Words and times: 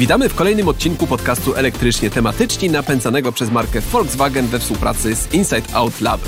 Witamy 0.00 0.28
w 0.28 0.34
kolejnym 0.34 0.68
odcinku 0.68 1.06
podcastu 1.06 1.54
Elektrycznie 1.54 2.10
Tematyczni 2.10 2.70
napędzanego 2.70 3.32
przez 3.32 3.50
markę 3.50 3.80
Volkswagen 3.80 4.46
we 4.46 4.58
współpracy 4.58 5.16
z 5.16 5.34
Inside 5.34 5.74
Out 5.74 6.00
Lab. 6.00 6.20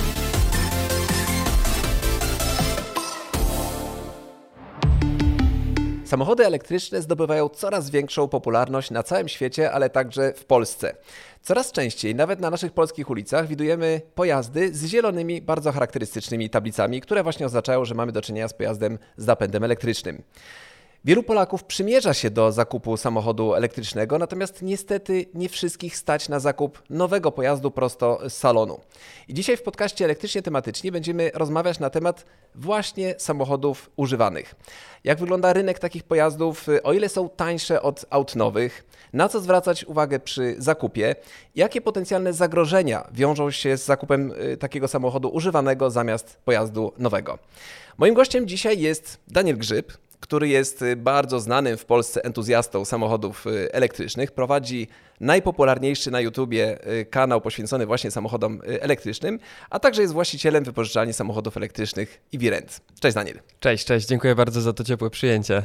Samochody 6.05 6.47
elektryczne 6.47 7.03
zdobywają 7.03 7.49
coraz 7.49 7.91
większą 7.91 8.29
popularność 8.29 8.91
na 8.91 9.03
całym 9.03 9.29
świecie, 9.29 9.73
ale 9.73 9.91
także 9.91 10.33
w 10.37 10.45
Polsce. 10.45 10.97
Coraz 11.43 11.73
częściej, 11.73 12.15
nawet 12.15 12.41
na 12.41 12.51
naszych 12.51 12.73
polskich 12.73 13.11
ulicach, 13.11 13.49
widujemy 13.49 14.01
pojazdy 14.15 14.75
z 14.75 14.87
zielonymi, 14.87 15.43
bardzo 15.43 15.73
charakterystycznymi 15.73 16.51
tablicami, 16.51 17.01
które 17.01 17.23
właśnie 17.23 17.47
oznaczają, 17.47 17.85
że 17.85 17.95
mamy 17.95 18.13
do 18.13 18.23
czynienia 18.23 18.49
z 18.49 18.55
pojazdem 18.55 18.99
z 19.17 19.27
napędem 19.27 19.65
elektrycznym. 19.65 20.23
Wielu 21.05 21.23
Polaków 21.23 21.65
przymierza 21.65 22.15
się 22.15 22.31
do 22.31 22.53
zakupu 22.53 22.97
samochodu 22.97 23.55
elektrycznego, 23.55 24.19
natomiast 24.19 24.63
niestety 24.63 25.27
nie 25.35 25.49
wszystkich 25.49 25.97
stać 25.97 26.29
na 26.29 26.41
zakup 26.41 26.83
nowego 26.91 27.33
pojazdu 27.33 27.71
prosto 27.71 28.19
z 28.29 28.33
salonu. 28.33 28.81
I 29.29 29.35
dzisiaj 29.35 29.57
w 29.57 29.63
podcaście 29.63 30.05
elektrycznie 30.05 30.43
tematycznie 30.43 30.93
będziemy 30.93 31.31
rozmawiać 31.35 31.79
na 31.79 31.91
temat 31.91 32.27
właśnie 32.55 33.15
samochodów 33.19 33.91
używanych. 33.97 34.55
Jak 35.05 35.19
wygląda 35.19 35.53
rynek 35.53 35.79
takich 35.79 36.03
pojazdów, 36.03 36.67
o 36.83 36.93
ile 36.93 37.09
są 37.09 37.29
tańsze 37.29 37.83
od 37.83 38.05
aut 38.11 38.37
nowych, 38.37 38.85
na 39.13 39.29
co 39.29 39.41
zwracać 39.41 39.85
uwagę 39.85 40.21
przy 40.21 40.55
zakupie, 40.59 41.17
jakie 41.55 41.81
potencjalne 41.81 42.33
zagrożenia 42.33 43.09
wiążą 43.13 43.51
się 43.51 43.77
z 43.77 43.85
zakupem 43.85 44.33
y, 44.53 44.57
takiego 44.57 44.89
samochodu 44.89 45.29
używanego 45.29 45.91
zamiast 45.91 46.37
pojazdu 46.45 46.93
nowego. 46.99 47.39
Moim 47.99 48.15
gościem 48.15 48.49
dzisiaj 48.49 48.81
jest 48.81 49.21
Daniel 49.29 49.59
Grzyb, 49.59 49.93
który 50.23 50.49
jest 50.49 50.83
y, 50.83 50.97
bardzo 50.97 51.41
znanym 51.41 51.77
w 51.77 51.85
Polsce 51.85 52.25
entuzjastą 52.25 52.85
samochodów 52.85 53.47
y, 53.47 53.73
elektrycznych. 53.73 54.33
Prowadzi 54.33 54.89
najpopularniejszy 55.23 56.11
na 56.11 56.21
YouTubie 56.21 56.79
y, 57.01 57.05
kanał 57.05 57.41
poświęcony 57.41 57.87
właśnie 57.87 58.11
samochodom 58.11 58.61
elektrycznym, 58.65 59.39
a 59.71 59.79
także 59.79 60.03
jest 60.03 60.15
właścicielem 60.15 60.65
wypożyczalni 60.65 61.13
samochodów 61.13 61.57
elektrycznych 61.57 62.21
Iwirent. 62.33 62.81
Cześć 63.01 63.15
Daniel. 63.15 63.41
Cześć, 63.61 63.85
cześć, 63.85 64.07
dziękuję 64.07 64.35
bardzo 64.35 64.61
za 64.61 64.73
to 64.73 64.85
ciepłe 64.85 65.11
przyjęcie. 65.11 65.63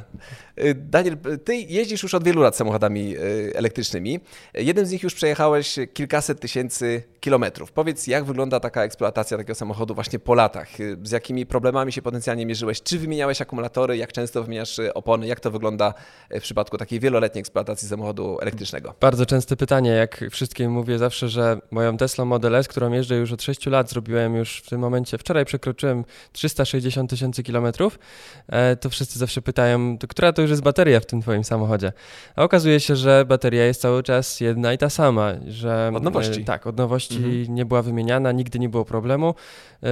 Daniel, 0.76 1.18
ty 1.44 1.56
jeździsz 1.56 2.04
już 2.04 2.14
od 2.14 2.24
wielu 2.24 2.42
lat 2.42 2.56
samochodami 2.56 3.16
elektrycznymi. 3.54 4.20
Jednym 4.54 4.86
z 4.86 4.92
nich 4.92 5.04
już 5.04 5.16
przejechałeś 5.16 5.76
kilkaset 5.94 6.40
tysięcy 6.40 7.04
kilometrów. 7.20 7.72
Powiedz, 7.72 8.08
jak 8.08 8.26
wygląda 8.26 8.60
taka 8.60 8.84
eksploatacja 8.84 9.38
takiego 9.38 9.56
samochodu 9.56 9.96
właśnie 9.96 10.20
po 10.20 10.36
latach? 10.36 10.70
Z 11.04 11.12
jakimi 11.12 11.46
problemami 11.46 11.92
się 11.92 12.02
potencjalnie 12.02 12.46
mierzyłeś? 12.46 12.82
Czy 12.82 13.00
wymieniałeś 13.00 13.42
akumulatory? 13.42 13.98
Jak 13.98 14.12
często 14.14 14.44
wymieniasz 14.44 14.80
y, 14.80 14.94
opony? 14.94 15.28
Jak 15.28 15.40
to 15.40 15.52
wygląda 15.52 15.94
w 16.32 16.42
przypadku 16.42 16.78
takiej 16.78 17.00
wieloletniej 17.00 17.40
eksploatacji 17.40 17.88
samochodu 17.88 18.38
elektrycznego? 18.42 18.94
Bardzo 19.00 19.26
częste 19.48 19.58
pytanie. 19.58 19.90
Jak 19.90 20.26
wszystkim 20.32 20.72
mówię 20.72 20.98
zawsze, 20.98 21.30
że 21.30 21.60
moją 21.72 21.98
Tesla 21.98 22.26
Model 22.26 22.56
S, 22.56 22.68
którą 22.68 22.92
jeżdżę 22.92 23.16
już 23.16 23.32
od 23.32 23.44
6 23.44 23.66
lat, 23.66 23.90
zrobiłem 23.90 24.36
już 24.36 24.58
w 24.58 24.70
tym 24.70 24.82
momencie, 24.82 25.18
wczoraj 25.18 25.46
przekroczyłem 25.46 26.06
360 26.32 27.10
tysięcy 27.10 27.44
kilometrów, 27.44 28.00
e, 28.48 28.76
to 28.76 28.90
wszyscy 28.90 29.20
zawsze 29.20 29.42
pytają, 29.42 29.98
to 29.98 30.08
która 30.08 30.34
to 30.34 30.42
już 30.42 30.52
jest 30.52 30.64
bateria 30.64 31.00
w 31.00 31.06
tym 31.06 31.22
twoim 31.22 31.44
samochodzie? 31.44 31.94
A 32.36 32.44
okazuje 32.44 32.80
się, 32.80 32.96
że 32.96 33.26
bateria 33.26 33.66
jest 33.66 33.82
cały 33.82 34.04
czas 34.04 34.42
jedna 34.42 34.74
i 34.74 34.78
ta 34.78 34.90
sama. 34.90 35.34
Że, 35.48 35.92
od 35.96 36.04
nowości. 36.04 36.42
E, 36.42 36.44
tak, 36.44 36.68
od 36.68 36.78
nowości 36.78 37.18
mhm. 37.18 37.56
nie 37.56 37.66
była 37.66 37.82
wymieniana, 37.82 38.32
nigdy 38.32 38.60
nie 38.60 38.70
było 38.70 38.86
problemu. 38.86 39.36
E, 39.84 39.88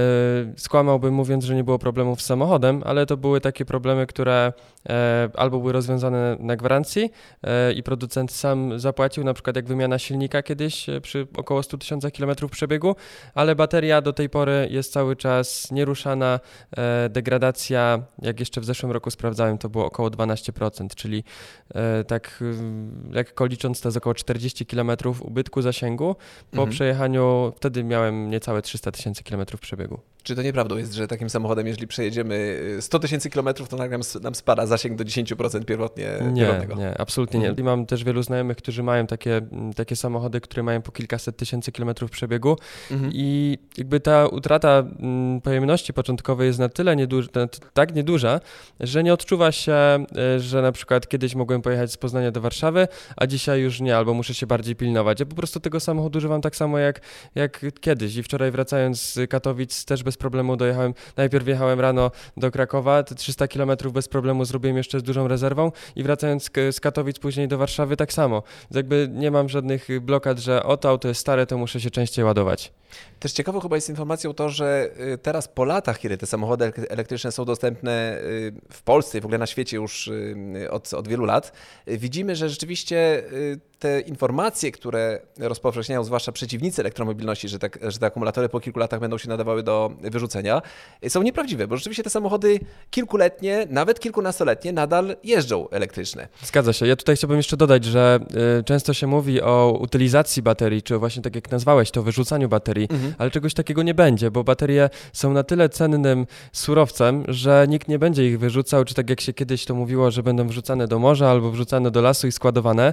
skłamałbym 0.56 1.14
mówiąc, 1.14 1.44
że 1.44 1.54
nie 1.54 1.64
było 1.64 1.78
problemów 1.78 2.22
z 2.22 2.26
samochodem, 2.26 2.82
ale 2.84 3.06
to 3.06 3.16
były 3.16 3.40
takie 3.40 3.64
problemy, 3.64 4.06
które 4.06 4.52
albo 5.34 5.58
były 5.58 5.72
rozwiązane 5.72 6.36
na 6.40 6.56
gwarancji 6.56 7.10
i 7.76 7.82
producent 7.82 8.32
sam 8.32 8.78
zapłacił, 8.78 9.24
na 9.24 9.34
przykład 9.34 9.45
jak 9.54 9.66
wymiana 9.66 9.98
silnika 9.98 10.42
kiedyś 10.42 10.86
przy 11.02 11.26
około 11.36 11.62
100 11.62 11.78
tysiącach 11.78 12.12
kilometrów 12.12 12.50
przebiegu, 12.50 12.96
ale 13.34 13.56
bateria 13.56 14.00
do 14.00 14.12
tej 14.12 14.30
pory 14.30 14.68
jest 14.70 14.92
cały 14.92 15.16
czas 15.16 15.70
nieruszana. 15.70 16.40
Degradacja, 17.10 18.02
jak 18.22 18.40
jeszcze 18.40 18.60
w 18.60 18.64
zeszłym 18.64 18.92
roku 18.92 19.10
sprawdzałem, 19.10 19.58
to 19.58 19.68
było 19.68 19.86
około 19.86 20.08
12%, 20.08 20.88
czyli 20.94 21.24
tak 22.06 22.44
lekko 23.10 23.46
licząc 23.46 23.80
to 23.80 23.88
jest 23.88 23.96
około 23.96 24.14
40 24.14 24.66
kilometrów 24.66 25.22
ubytku 25.22 25.62
zasięgu 25.62 26.16
po 26.50 26.56
mhm. 26.56 26.70
przejechaniu, 26.70 27.52
wtedy 27.56 27.84
miałem 27.84 28.30
niecałe 28.30 28.62
300 28.62 28.92
tysięcy 28.92 29.24
przebiegu 29.24 29.60
przebiegu. 29.60 30.00
Czy 30.26 30.36
to 30.36 30.42
nieprawdą 30.42 30.76
jest, 30.76 30.94
że 30.94 31.08
takim 31.08 31.30
samochodem, 31.30 31.66
jeżeli 31.66 31.86
przejedziemy 31.86 32.60
100 32.80 32.96
y, 32.96 33.00
tysięcy 33.00 33.30
kilometrów, 33.30 33.68
to 33.68 33.76
nagle 33.76 33.98
nam 34.22 34.34
spada 34.34 34.66
zasięg 34.66 34.98
do 34.98 35.04
10% 35.04 35.64
pierwotnie 35.64 36.08
Nie, 36.32 36.66
nie, 36.76 37.00
absolutnie 37.00 37.40
nie. 37.40 37.48
Mhm. 37.48 37.66
I 37.66 37.70
mam 37.70 37.86
też 37.86 38.04
wielu 38.04 38.22
znajomych, 38.22 38.56
którzy 38.56 38.82
mają 38.82 39.06
takie, 39.06 39.36
mm, 39.36 39.72
takie 39.72 39.96
samochody, 39.96 40.40
które 40.40 40.62
mają 40.62 40.82
po 40.82 40.92
kilkaset 40.92 41.36
tysięcy 41.36 41.72
kilometrów 41.72 42.10
przebiegu 42.10 42.56
mhm. 42.90 43.10
i 43.14 43.58
jakby 43.78 44.00
ta 44.00 44.26
utrata 44.26 44.78
mm, 44.78 45.40
pojemności 45.40 45.92
początkowej 45.92 46.46
jest 46.46 46.58
na 46.58 46.68
tyle 46.68 46.96
nieduża, 46.96 47.28
tak 47.72 47.94
nieduża, 47.94 48.40
że 48.80 49.02
nie 49.02 49.12
odczuwa 49.12 49.52
się, 49.52 50.06
y, 50.36 50.40
że 50.40 50.62
na 50.62 50.72
przykład 50.72 51.08
kiedyś 51.08 51.34
mogłem 51.34 51.62
pojechać 51.62 51.92
z 51.92 51.96
Poznania 51.96 52.30
do 52.30 52.40
Warszawy, 52.40 52.88
a 53.16 53.26
dzisiaj 53.26 53.60
już 53.60 53.80
nie, 53.80 53.96
albo 53.96 54.14
muszę 54.14 54.34
się 54.34 54.46
bardziej 54.46 54.76
pilnować. 54.76 55.20
Ja 55.20 55.26
po 55.26 55.36
prostu 55.36 55.60
tego 55.60 55.80
samochodu 55.80 56.18
używam 56.18 56.40
tak 56.40 56.56
samo 56.56 56.78
jak, 56.78 57.00
jak 57.34 57.60
kiedyś 57.80 58.16
i 58.16 58.22
wczoraj 58.22 58.50
wracając 58.50 59.00
z 59.02 59.30
Katowic 59.30 59.84
też 59.84 60.02
bez 60.02 60.15
problemu 60.16 60.56
dojechałem. 60.56 60.94
Najpierw 61.16 61.44
wjechałem 61.44 61.80
rano 61.80 62.10
do 62.36 62.50
Krakowa, 62.50 63.02
te 63.02 63.14
300 63.14 63.48
km 63.48 63.70
bez 63.92 64.08
problemu 64.08 64.44
zrobiłem 64.44 64.76
jeszcze 64.76 65.00
z 65.00 65.02
dużą 65.02 65.28
rezerwą 65.28 65.72
i 65.96 66.02
wracając 66.02 66.50
z 66.70 66.80
Katowic 66.80 67.18
później 67.18 67.48
do 67.48 67.58
Warszawy 67.58 67.96
tak 67.96 68.12
samo. 68.12 68.42
Jakby 68.70 69.08
nie 69.12 69.30
mam 69.30 69.48
żadnych 69.48 69.88
blokad, 70.00 70.38
że 70.38 70.62
oto 70.62 70.88
auto 70.88 71.08
jest 71.08 71.20
stare, 71.20 71.46
to 71.46 71.58
muszę 71.58 71.80
się 71.80 71.90
częściej 71.90 72.24
ładować. 72.24 72.72
Też 73.20 73.32
ciekawą 73.32 73.60
chyba 73.60 73.76
jest 73.76 73.88
informacją 73.88 74.34
to, 74.34 74.48
że 74.48 74.90
y, 75.14 75.18
teraz 75.18 75.48
po 75.48 75.64
latach, 75.64 75.98
kiedy 75.98 76.18
te 76.18 76.26
samochody 76.26 76.72
elektryczne 76.88 77.32
są 77.32 77.44
dostępne 77.44 78.18
y, 78.20 78.52
w 78.72 78.82
Polsce 78.82 79.18
i 79.18 79.20
w 79.20 79.24
ogóle 79.24 79.38
na 79.38 79.46
świecie 79.46 79.76
już 79.76 80.08
y, 80.08 80.70
od, 80.70 80.94
od 80.94 81.08
wielu 81.08 81.24
lat, 81.24 81.52
widzimy, 81.86 82.36
że 82.36 82.48
rzeczywiście 82.48 83.24
te 83.78 84.00
informacje, 84.00 84.72
które 84.72 85.20
rozpowszechniają 85.38 86.04
zwłaszcza 86.04 86.32
przeciwnicy 86.32 86.82
elektromobilności, 86.82 87.48
że, 87.48 87.58
tak, 87.58 87.78
że 87.82 87.98
te 87.98 88.06
akumulatory 88.06 88.48
po 88.48 88.60
kilku 88.60 88.78
latach 88.78 89.00
będą 89.00 89.18
się 89.18 89.28
nadawały 89.28 89.62
do 89.62 89.90
wyrzucenia, 90.00 90.62
są 91.08 91.22
nieprawdziwe, 91.22 91.68
bo 91.68 91.76
rzeczywiście 91.76 92.02
te 92.02 92.10
samochody 92.10 92.60
kilkuletnie, 92.90 93.66
nawet 93.70 94.00
kilkunastoletnie 94.00 94.72
nadal 94.72 95.16
jeżdżą 95.24 95.68
elektryczne. 95.68 96.28
Zgadza 96.42 96.72
się. 96.72 96.86
Ja 96.86 96.96
tutaj 96.96 97.16
chciałbym 97.16 97.36
jeszcze 97.36 97.56
dodać, 97.56 97.84
że 97.84 98.20
często 98.64 98.94
się 98.94 99.06
mówi 99.06 99.42
o 99.42 99.78
utylizacji 99.80 100.42
baterii, 100.42 100.82
czy 100.82 100.98
właśnie 100.98 101.22
tak 101.22 101.34
jak 101.34 101.50
nazwałeś 101.50 101.90
to, 101.90 102.02
wyrzucaniu 102.02 102.48
baterii, 102.48 102.75
mhm. 102.84 103.14
ale 103.18 103.30
czegoś 103.30 103.54
takiego 103.54 103.82
nie 103.82 103.94
będzie, 103.94 104.30
bo 104.30 104.44
baterie 104.44 104.90
są 105.12 105.32
na 105.32 105.42
tyle 105.42 105.68
cennym 105.68 106.26
surowcem, 106.52 107.24
że 107.28 107.66
nikt 107.68 107.88
nie 107.88 107.98
będzie 107.98 108.28
ich 108.28 108.38
wyrzucał, 108.38 108.84
czy 108.84 108.94
tak 108.94 109.10
jak 109.10 109.20
się 109.20 109.32
kiedyś 109.32 109.64
to 109.64 109.74
mówiło, 109.74 110.10
że 110.10 110.22
będą 110.22 110.48
wrzucane 110.48 110.88
do 110.88 110.98
morza 110.98 111.30
albo 111.30 111.50
wrzucane 111.50 111.90
do 111.90 112.02
lasu 112.02 112.26
i 112.26 112.32
składowane, 112.32 112.92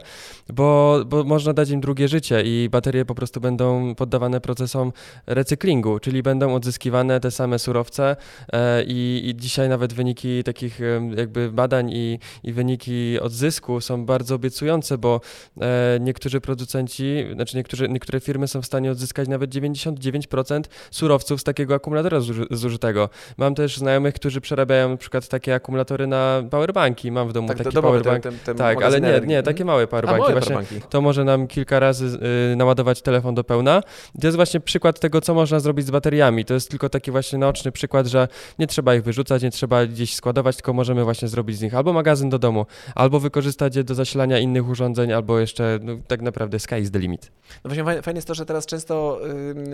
bo, 0.54 1.00
bo 1.06 1.24
można 1.24 1.54
dać 1.54 1.70
im 1.70 1.82
drugie 1.82 2.08
życie 2.08 2.42
i 2.46 2.70
baterie 2.72 3.06
po 3.06 3.16
prostu 3.16 3.42
będą 3.42 3.96
poddawane 3.96 4.42
procesom 4.42 4.92
recyklingu, 5.28 6.00
czyli 6.00 6.24
będą 6.24 6.56
odzyskiwane 6.56 7.20
te 7.20 7.32
same 7.32 7.60
surowce 7.60 8.16
e, 8.54 8.84
i, 8.84 9.22
i 9.26 9.36
dzisiaj 9.36 9.70
nawet 9.70 9.94
wyniki 9.94 10.44
takich 10.44 10.80
jakby 11.18 11.52
badań 11.52 11.90
i, 11.94 12.20
i 12.44 12.54
wyniki 12.54 13.20
odzysku 13.20 13.82
są 13.82 14.06
bardzo 14.06 14.36
obiecujące, 14.36 14.98
bo 14.98 15.22
e, 15.62 16.00
niektórzy 16.02 16.42
producenci, 16.42 17.26
znaczy 17.34 17.58
niektórzy, 17.58 17.90
niektóre 17.90 18.20
firmy 18.20 18.48
są 18.48 18.62
w 18.62 18.66
stanie 18.66 18.92
odzyskać 18.92 19.28
nawet 19.28 19.50
90 19.50 19.73
99% 19.74 20.64
surowców 20.92 21.42
z 21.42 21.44
takiego 21.44 21.76
akumulatora 21.76 22.20
zużytego. 22.52 23.10
Mam 23.38 23.56
też 23.56 23.78
znajomych, 23.78 24.14
którzy 24.14 24.42
przerabiają 24.42 24.90
na 24.90 24.98
przykład 24.98 25.28
takie 25.28 25.56
akumulatory 25.56 26.08
na 26.08 26.44
powerbanki. 26.50 27.12
Mam 27.12 27.30
w 27.30 27.34
domu 27.34 27.48
tak, 27.48 27.58
taki 27.58 27.78
powerbank. 27.78 28.24
Ten, 28.24 28.34
ten, 28.34 28.40
ten 28.40 28.58
tak, 28.58 28.84
ale 28.84 29.02
nie, 29.02 29.22
nie, 29.26 29.44
takie 29.44 29.66
małe 29.66 29.88
powerbanki. 29.88 30.22
A, 30.22 30.22
małe 30.22 30.34
właśnie 30.34 30.56
powerbanki. 30.56 30.88
To 30.90 31.02
może 31.02 31.24
nam 31.24 31.48
kilka 31.48 31.80
razy 31.80 32.20
y, 32.52 32.56
naładować 32.56 33.02
telefon 33.02 33.36
do 33.36 33.44
pełna. 33.44 33.82
To 34.22 34.28
jest 34.28 34.36
właśnie 34.36 34.60
przykład 34.60 35.00
tego, 35.00 35.22
co 35.22 35.34
można 35.34 35.60
zrobić 35.60 35.86
z 35.86 35.92
bateriami. 35.92 36.46
To 36.46 36.54
jest 36.54 36.70
tylko 36.70 36.90
taki 36.90 37.12
właśnie 37.12 37.40
naoczny 37.40 37.72
przykład, 37.72 38.08
że 38.08 38.28
nie 38.60 38.68
trzeba 38.68 38.96
ich 38.96 39.04
wyrzucać, 39.04 39.44
nie 39.44 39.52
trzeba 39.52 39.86
gdzieś 39.86 40.16
składować, 40.16 40.56
tylko 40.56 40.74
możemy 40.74 41.04
właśnie 41.04 41.28
zrobić 41.28 41.58
z 41.58 41.62
nich 41.62 41.76
albo 41.76 41.94
magazyn 41.94 42.30
do 42.30 42.40
domu, 42.40 42.66
albo 42.96 43.20
wykorzystać 43.20 43.76
je 43.76 43.84
do 43.84 43.96
zasilania 43.96 44.40
innych 44.40 44.70
urządzeń, 44.70 45.14
albo 45.14 45.40
jeszcze 45.40 45.80
no, 45.82 45.94
tak 46.08 46.22
naprawdę 46.22 46.60
sky 46.60 46.80
is 46.80 46.92
the 46.92 47.00
limit. 47.00 47.32
No 47.64 47.70
właśnie 47.70 48.02
fajne 48.02 48.18
jest 48.18 48.28
to, 48.28 48.34
że 48.34 48.46
teraz 48.46 48.66
często 48.66 49.20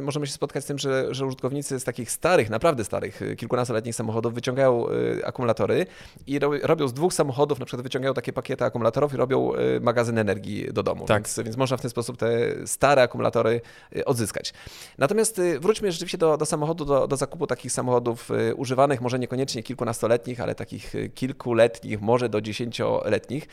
możemy 0.02 0.28
się 0.28 0.34
spotkać 0.34 0.64
z 0.64 0.68
tym, 0.68 0.78
że, 0.78 1.14
że 1.14 1.26
użytkownicy 1.26 1.80
z 1.80 1.84
takich 1.84 2.12
starych, 2.12 2.50
naprawdę 2.50 2.84
starych, 2.84 3.22
y, 3.22 3.36
kilkunastoletnich 3.36 3.96
samochodów 3.96 4.34
wyciągają 4.34 4.90
y, 4.90 5.26
akumulatory 5.26 5.86
i 6.28 6.40
robią 6.64 6.88
z 6.88 6.94
dwóch 6.94 7.14
samochodów, 7.14 7.60
na 7.60 7.66
przykład 7.66 7.84
wyciągają 7.84 8.14
takie 8.14 8.34
pakiety 8.34 8.66
akumulatorów 8.66 9.14
i 9.14 9.18
robią 9.18 9.56
y, 9.56 9.80
magazyn 9.82 10.18
energii 10.18 10.74
do 10.74 10.84
domu. 10.84 11.06
Tak. 11.06 11.18
Więc, 11.18 11.40
więc 11.46 11.58
można 11.58 11.78
w 11.78 11.82
ten 11.82 11.90
sposób 11.90 12.18
te 12.18 12.28
stare 12.68 13.02
akumulatory 13.02 13.62
odzyskać. 14.06 14.54
Natomiast 14.98 15.42
wróćmy 15.60 15.92
rzeczywiście 15.92 16.18
do, 16.18 16.38
do 16.38 16.46
samochodu, 16.46 16.86
do, 16.86 17.08
do 17.08 17.18
zakupu 17.18 17.48
takich 17.48 17.72
samochodów 17.72 18.30
używanych, 18.56 19.02
może 19.02 19.20
niekoniecznie 19.20 19.64
kilkunastoletnich, 19.64 20.42
ale 20.42 20.56
takich 20.56 20.94
kilkuletnich, 21.16 22.02
może 22.02 22.30
do 22.30 22.42
dziesięcioletnich. 22.42 23.48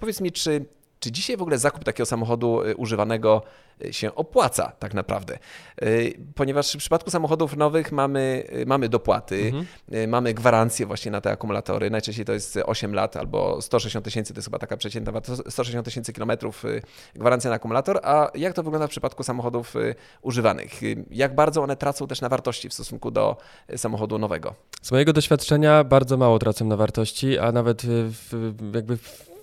Powiedz 0.00 0.20
mi, 0.20 0.32
czy 0.32 0.64
Czy 1.00 1.12
dzisiaj 1.12 1.36
w 1.36 1.42
ogóle 1.42 1.58
zakup 1.58 1.84
takiego 1.84 2.06
samochodu 2.06 2.62
y, 2.62 2.76
używanego 2.76 3.42
y, 3.84 3.92
się 3.92 4.14
opłaca 4.14 4.72
tak 4.78 4.94
naprawdę? 4.94 5.38
Y, 5.82 6.18
ponieważ 6.34 6.74
w 6.74 6.76
przypadku 6.76 7.10
samochodów 7.10 7.56
nowych 7.56 7.92
mamy, 7.92 8.44
mamy 8.66 8.88
dopłaty, 8.88 9.52
mhm. 9.54 10.10
mamy 10.10 10.34
gwarancję 10.34 10.86
właśnie 10.86 11.10
na 11.10 11.20
te 11.20 11.30
akumulatory. 11.30 11.90
Najczęściej 11.90 12.24
to 12.24 12.32
jest 12.32 12.58
8 12.66 12.94
lat 12.94 13.16
albo 13.16 13.62
160 13.62 14.04
tysięcy, 14.04 14.34
to 14.34 14.38
jest 14.38 14.46
chyba 14.46 14.58
taka 14.58 14.76
przeciętna, 14.76 15.20
160 15.48 15.84
tysięcy 15.84 16.12
kilometrów 16.12 16.64
gwarancja 17.14 17.50
na 17.50 17.56
akumulator. 17.56 18.00
A 18.02 18.30
jak 18.34 18.54
to 18.54 18.62
wygląda 18.62 18.86
w 18.86 18.90
przypadku 18.90 19.22
samochodów 19.22 19.74
używanych? 20.22 20.70
Jak 21.10 21.34
bardzo 21.34 21.62
one 21.62 21.76
tracą 21.76 22.06
też 22.06 22.20
na 22.20 22.28
wartości 22.28 22.68
w 22.68 22.74
stosunku 22.74 23.10
do 23.10 23.36
samochodu 23.76 24.18
nowego? 24.18 24.54
Z 24.82 24.92
mojego 24.92 25.12
doświadczenia 25.12 25.84
bardzo 25.84 26.16
mało 26.16 26.38
tracą 26.38 26.64
na 26.64 26.76
wartości, 26.76 27.38
a 27.38 27.52
nawet 27.52 27.82
w, 27.86 28.52
jakby 28.74 28.96
w 28.96 29.37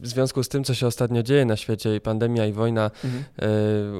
w 0.00 0.06
związku 0.06 0.42
z 0.42 0.48
tym, 0.48 0.64
co 0.64 0.74
się 0.74 0.86
ostatnio 0.86 1.22
dzieje 1.22 1.44
na 1.44 1.56
świecie 1.56 1.96
i 1.96 2.00
pandemia 2.00 2.46
i 2.46 2.52
wojna 2.52 2.90
mhm. 3.04 3.24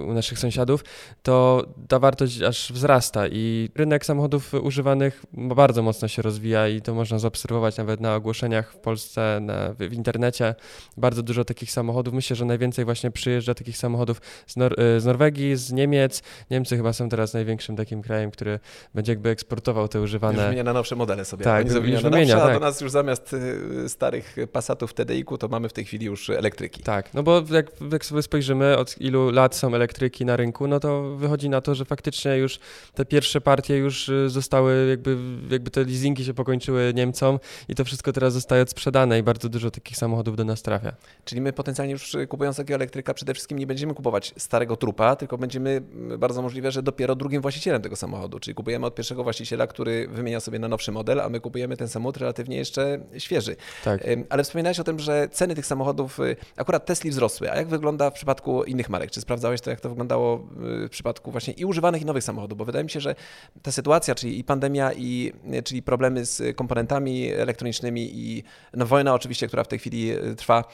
y, 0.02 0.06
u 0.06 0.12
naszych 0.12 0.38
sąsiadów, 0.38 0.84
to 1.22 1.66
ta 1.88 1.98
wartość 1.98 2.42
aż 2.42 2.72
wzrasta 2.72 3.28
i 3.28 3.68
rynek 3.74 4.06
samochodów 4.06 4.54
używanych 4.54 5.24
bardzo 5.32 5.82
mocno 5.82 6.08
się 6.08 6.22
rozwija 6.22 6.68
i 6.68 6.80
to 6.80 6.94
można 6.94 7.18
zaobserwować 7.18 7.76
nawet 7.76 8.00
na 8.00 8.14
ogłoszeniach 8.14 8.72
w 8.72 8.76
Polsce, 8.76 9.38
na, 9.42 9.74
w 9.78 9.92
internecie. 9.92 10.54
Bardzo 10.96 11.22
dużo 11.22 11.44
takich 11.44 11.70
samochodów. 11.70 12.14
Myślę, 12.14 12.36
że 12.36 12.44
najwięcej 12.44 12.84
właśnie 12.84 13.10
przyjeżdża 13.10 13.54
takich 13.54 13.76
samochodów 13.76 14.20
z, 14.46 14.56
Nor 14.56 14.80
y, 14.80 15.00
z 15.00 15.04
Norwegii, 15.04 15.56
z 15.56 15.72
Niemiec. 15.72 16.22
Niemcy 16.50 16.76
chyba 16.76 16.92
są 16.92 17.08
teraz 17.08 17.34
największym 17.34 17.76
takim 17.76 18.02
krajem, 18.02 18.30
który 18.30 18.60
będzie 18.94 19.12
jakby 19.12 19.28
eksportował 19.28 19.88
te 19.88 20.00
używane. 20.00 20.34
Już 20.34 20.44
wymienia 20.44 20.64
na 20.64 20.72
nowsze 20.72 20.96
modele 20.96 21.24
sobie. 21.24 21.44
Tak, 21.44 21.66
Oni 21.66 21.74
już 21.74 22.02
wymienia, 22.02 22.10
nowsze, 22.10 22.46
tak. 22.46 22.50
a 22.50 22.54
do 22.54 22.60
nas 22.60 22.80
już 22.80 22.90
zamiast 22.90 23.32
y, 23.32 23.88
starych 23.88 24.36
Passatów 24.52 24.94
TDI-ku 24.94 25.38
to 25.38 25.48
mamy 25.50 25.68
w 25.68 25.72
tej 25.72 25.84
chwili 25.84 26.06
już 26.06 26.30
elektryki. 26.30 26.82
Tak, 26.82 27.14
no 27.14 27.22
bo 27.22 27.42
jak, 27.50 27.66
jak 27.92 28.04
sobie 28.04 28.22
spojrzymy, 28.22 28.76
od 28.76 29.00
ilu 29.00 29.30
lat 29.30 29.54
są 29.56 29.74
elektryki 29.74 30.24
na 30.24 30.36
rynku, 30.36 30.68
no 30.68 30.80
to 30.80 31.16
wychodzi 31.16 31.48
na 31.48 31.60
to, 31.60 31.74
że 31.74 31.84
faktycznie 31.84 32.36
już 32.36 32.58
te 32.94 33.04
pierwsze 33.04 33.40
partie 33.40 33.76
już 33.76 34.08
y, 34.08 34.30
zostały, 34.30 34.86
jakby, 34.90 35.16
jakby 35.50 35.70
te 35.70 35.84
leasingi 35.84 36.24
się 36.24 36.34
pokończyły 36.34 36.92
Niemcom 36.94 37.38
i 37.68 37.74
to 37.74 37.84
wszystko 37.84 38.12
teraz 38.12 38.32
zostaje 38.32 38.62
odsprzedane 38.62 39.18
i 39.18 39.22
bardzo 39.22 39.48
dużo 39.48 39.70
takich 39.70 39.96
samochodów 39.96 40.36
do 40.36 40.44
nas 40.44 40.62
trafia. 40.62 40.92
Czyli 41.24 41.40
my 41.40 41.52
potencjalnie 41.52 41.92
już 41.92 42.14
y, 42.14 42.26
kupując 42.26 42.56
takiego 42.56 42.74
elektryka 42.74 43.14
przede 43.14 43.34
wszystkim 43.34 43.58
nie 43.58 43.66
będziemy 43.66 43.94
kupować 43.94 44.34
starego 44.36 44.76
trupa, 44.76 45.16
tylko 45.16 45.38
będziemy 45.38 45.80
bardzo 46.18 46.42
możliwe, 46.42 46.70
że 46.70 46.82
dopiero 46.82 47.14
drugim 47.14 47.42
właścicielem 47.42 47.82
tego 47.82 47.96
samochodu, 47.96 48.40
czyli 48.40 48.54
kupujemy 48.54 48.86
od 48.86 48.94
pierwszego 48.94 49.22
właściciela, 49.24 49.66
który 49.66 50.08
wymienia 50.08 50.40
sobie 50.40 50.58
na 50.58 50.68
nowszy 50.68 50.92
model, 50.92 51.20
a 51.20 51.28
my 51.28 51.40
kupujemy 51.40 51.76
ten 51.76 51.88
samochód 51.88 52.16
relatywnie 52.16 52.56
jeszcze 52.56 53.00
świeży. 53.18 53.56
Tak. 53.84 54.00
Ale 54.28 54.44
wspominałeś 54.44 54.80
o 54.80 54.84
tym, 54.84 54.98
że 54.98 55.28
ceny 55.40 55.54
tych 55.54 55.66
samochodów, 55.66 56.20
y, 56.20 56.36
akurat 56.56 56.86
Tesli 56.86 57.10
wzrosły. 57.10 57.50
A 57.50 57.56
jak 57.56 57.68
wygląda 57.68 58.10
w 58.10 58.14
przypadku 58.14 58.64
innych 58.64 58.88
marek? 58.88 59.10
Czy 59.10 59.20
sprawdzałeś 59.20 59.60
to, 59.60 59.70
jak 59.70 59.80
to 59.80 59.88
wyglądało 59.88 60.36
y, 60.84 60.88
w 60.88 60.90
przypadku 60.90 61.30
właśnie 61.30 61.54
i 61.54 61.64
używanych, 61.64 62.02
i 62.02 62.04
nowych 62.04 62.24
samochodów? 62.24 62.58
Bo 62.58 62.64
wydaje 62.64 62.84
mi 62.84 62.90
się, 62.90 63.00
że 63.00 63.14
ta 63.62 63.72
sytuacja, 63.72 64.14
czyli 64.14 64.38
i 64.38 64.44
pandemia, 64.44 64.92
i, 64.92 65.32
y, 65.54 65.62
czyli 65.62 65.82
problemy 65.82 66.26
z 66.26 66.56
komponentami 66.56 67.32
elektronicznymi 67.32 68.10
i 68.14 68.42
no, 68.74 68.86
wojna 68.86 69.14
oczywiście, 69.14 69.46
która 69.46 69.64
w 69.64 69.68
tej 69.68 69.78
chwili 69.78 70.12
trwa, 70.36 70.64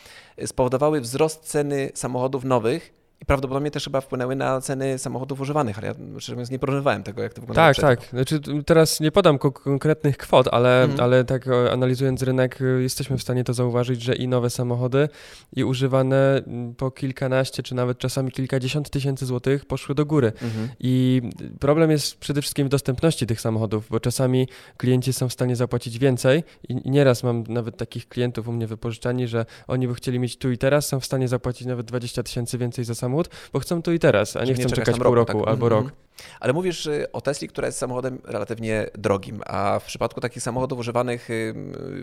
spowodowały 0.47 1.01
wzrost 1.01 1.45
ceny 1.45 1.91
samochodów 1.95 2.45
nowych 2.45 3.06
i 3.21 3.25
prawdopodobnie 3.27 3.71
też 3.71 3.85
chyba 3.85 4.01
wpłynęły 4.01 4.37
na 4.37 4.61
ceny 4.61 4.99
samochodów 4.99 5.41
używanych, 5.41 5.79
ale 5.79 5.87
ja 5.87 5.95
szczerze 5.95 6.33
mówiąc 6.33 6.51
nie 6.51 6.59
porównywałem 6.59 7.03
tego, 7.03 7.23
jak 7.23 7.35
to 7.35 7.41
wygląda. 7.41 7.75
Tak, 7.75 7.77
tak. 7.77 8.09
Znaczy, 8.11 8.41
teraz 8.67 9.01
nie 9.01 9.13
podam 9.13 9.39
konkretnych 9.39 10.17
kwot, 10.17 10.49
ale, 10.53 10.83
mhm. 10.83 11.01
ale 11.01 11.25
tak 11.25 11.49
e, 11.49 11.73
analizując 11.73 12.23
rynek, 12.23 12.59
e, 12.61 12.65
jesteśmy 12.65 13.19
w 13.19 13.23
stanie 13.23 13.45
to 13.45 13.55
zauważyć, 13.55 14.03
że 14.03 14.15
i 14.15 14.29
nowe 14.29 14.51
samochody, 14.51 15.09
i 15.57 15.65
używane 15.65 16.43
po 16.77 16.91
kilkanaście, 16.91 17.63
czy 17.63 17.75
nawet 17.75 17.99
czasami 17.99 18.31
kilkadziesiąt 18.31 18.91
tysięcy 18.91 19.27
złotych 19.27 19.65
poszły 19.65 19.95
do 19.95 20.07
góry. 20.07 20.33
Mhm. 20.43 20.69
I 20.81 21.23
problem 21.61 21.91
jest 21.91 22.19
przede 22.19 22.43
wszystkim 22.43 22.67
w 22.67 22.71
dostępności 22.71 23.27
tych 23.27 23.41
samochodów, 23.41 23.89
bo 23.91 24.01
czasami 24.01 24.49
klienci 24.77 25.13
są 25.13 25.29
w 25.29 25.33
stanie 25.33 25.57
zapłacić 25.57 25.99
więcej 25.99 26.45
i 26.69 26.91
nieraz 26.91 27.23
mam 27.23 27.45
nawet 27.49 27.77
takich 27.77 28.09
klientów 28.09 28.49
u 28.49 28.53
mnie 28.53 28.67
wypożyczani, 28.67 29.29
że 29.29 29.47
oni 29.67 29.89
by 29.89 29.95
chcieli 29.95 30.19
mieć 30.19 30.39
tu 30.39 30.51
i 30.51 30.59
teraz, 30.59 30.87
są 30.87 31.01
w 31.01 31.05
stanie 31.05 31.29
zapłacić 31.29 31.67
nawet 31.67 31.87
20 31.87 32.23
tysięcy 32.23 32.59
więcej 32.59 32.85
za 32.85 32.95
samochód 32.95 33.06
samochód, 33.07 33.29
bo 33.53 33.59
chcą 33.59 33.83
tu 33.83 33.93
i 33.93 33.99
teraz, 33.99 34.37
a 34.37 34.45
nie, 34.45 34.47
nie 34.47 34.55
chcą 34.55 34.69
czekać 34.69 34.99
pół 34.99 35.15
roku, 35.15 35.41
tak? 35.41 35.49
albo 35.49 35.67
mm 35.67 35.79
-hmm. 35.79 35.85
rok. 35.85 36.07
Ale 36.41 36.53
mówisz 36.53 36.89
o 37.13 37.21
Tesli, 37.21 37.49
która 37.49 37.67
jest 37.67 37.79
samochodem 37.79 38.19
relatywnie 38.25 38.87
drogim, 38.99 39.41
a 39.47 39.79
w 39.79 39.85
przypadku 39.85 40.21
takich 40.21 40.43
samochodów 40.43 40.79
używanych, 40.79 41.29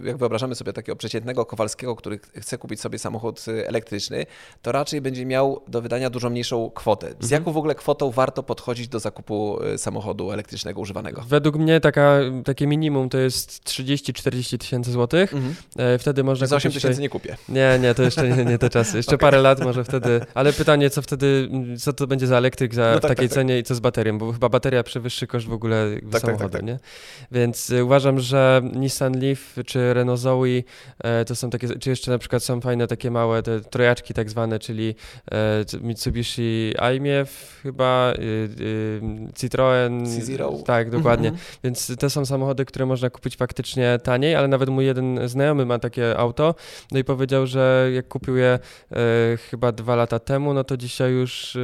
jak 0.03 0.17
wyobrażamy 0.17 0.55
sobie 0.55 0.73
takiego 0.73 0.95
przeciętnego 0.95 1.45
Kowalskiego, 1.45 1.95
który 1.95 2.19
chce 2.39 2.57
kupić 2.57 2.81
sobie 2.81 2.99
samochód 2.99 3.45
y, 3.47 3.67
elektryczny, 3.67 4.25
to 4.61 4.71
raczej 4.71 5.01
będzie 5.01 5.25
miał 5.25 5.61
do 5.67 5.81
wydania 5.81 6.09
dużo 6.09 6.29
mniejszą 6.29 6.71
kwotę. 6.75 7.07
Z 7.07 7.11
mhm. 7.11 7.31
jaką 7.31 7.51
w 7.51 7.57
ogóle 7.57 7.75
kwotą 7.75 8.11
warto 8.11 8.43
podchodzić 8.43 8.87
do 8.87 8.99
zakupu 8.99 9.63
y, 9.63 9.77
samochodu 9.77 10.31
elektrycznego 10.31 10.81
używanego? 10.81 11.23
Według 11.27 11.55
mnie 11.55 11.79
taka, 11.79 12.19
takie 12.45 12.67
minimum 12.67 13.09
to 13.09 13.17
jest 13.17 13.63
30-40 13.63 14.57
tysięcy 14.57 14.91
złotych. 14.91 15.33
Mhm. 15.33 15.55
E, 15.77 15.97
wtedy 15.97 16.23
można 16.23 16.47
Za 16.47 16.55
8 16.55 16.71
tysięcy 16.71 17.01
nie 17.01 17.09
kupię. 17.09 17.37
Nie, 17.49 17.79
nie, 17.81 17.95
to 17.95 18.03
jeszcze 18.03 18.29
nie, 18.29 18.45
nie 18.45 18.57
te 18.57 18.69
czasy. 18.69 18.97
Jeszcze 18.97 19.15
okay. 19.15 19.27
parę 19.27 19.41
lat 19.41 19.59
może 19.59 19.83
wtedy. 19.83 20.21
Ale 20.33 20.53
pytanie, 20.53 20.89
co 20.93 21.01
wtedy, 21.01 21.49
co 21.79 21.93
to 21.93 22.07
będzie 22.07 22.27
za 22.27 22.37
elektryk 22.37 22.75
za 22.75 22.91
no 22.93 22.99
tak, 22.99 23.01
takiej 23.01 23.15
tak, 23.15 23.35
tak. 23.35 23.35
cenie 23.35 23.59
i 23.59 23.63
co 23.63 23.75
z 23.75 23.79
baterią? 23.79 24.17
bo 24.17 24.31
chyba 24.31 24.49
bateria 24.49 24.83
przewyższy 24.83 25.27
koszt 25.27 25.47
w 25.47 25.53
ogóle 25.53 25.89
tak, 25.95 26.11
tak, 26.11 26.21
samochodu, 26.21 26.49
tak, 26.49 26.51
tak, 26.51 26.63
nie? 26.63 26.79
Więc 27.31 27.69
y, 27.69 27.83
uważam, 27.83 28.19
że 28.19 28.61
Nissan 28.73 29.19
Leaf 29.19 29.55
czy 29.65 29.93
Renault 29.93 30.19
Zoe 30.19 30.45
e, 31.03 31.25
to 31.25 31.35
są 31.35 31.49
takie, 31.49 31.79
czy 31.79 31.89
jeszcze 31.89 32.11
na 32.11 32.17
przykład 32.17 32.43
są 32.43 32.61
fajne 32.61 32.87
takie 32.87 33.11
małe 33.11 33.43
te 33.43 33.61
trojaczki 33.61 34.13
tak 34.13 34.29
zwane, 34.29 34.59
czyli 34.59 34.95
e, 35.31 35.65
Mitsubishi 35.81 36.73
iMiew 36.95 37.59
chyba, 37.63 38.13
y, 38.13 38.21
y, 38.21 39.01
Citroen. 39.35 40.05
C-Zero. 40.05 40.53
Tak, 40.65 40.89
dokładnie. 40.89 41.27
Mm 41.27 41.39
-hmm. 41.39 41.59
Więc 41.63 41.97
te 41.99 42.09
są 42.09 42.25
samochody, 42.25 42.65
które 42.65 42.85
można 42.85 43.09
kupić 43.09 43.35
faktycznie 43.35 43.99
taniej, 44.03 44.35
ale 44.35 44.47
nawet 44.47 44.69
mój 44.69 44.85
jeden 44.85 45.19
znajomy 45.27 45.65
ma 45.65 45.79
takie 45.79 46.17
auto, 46.17 46.55
no 46.91 46.99
i 46.99 47.03
powiedział, 47.03 47.47
że 47.47 47.89
jak 47.93 48.07
kupił 48.07 48.37
je 48.37 48.59
e, 48.91 49.37
chyba 49.37 49.71
dwa 49.71 49.95
lata 49.95 50.19
temu, 50.19 50.53
no 50.53 50.63
to 50.63 50.77
dzisiaj 50.83 51.11
już 51.11 51.57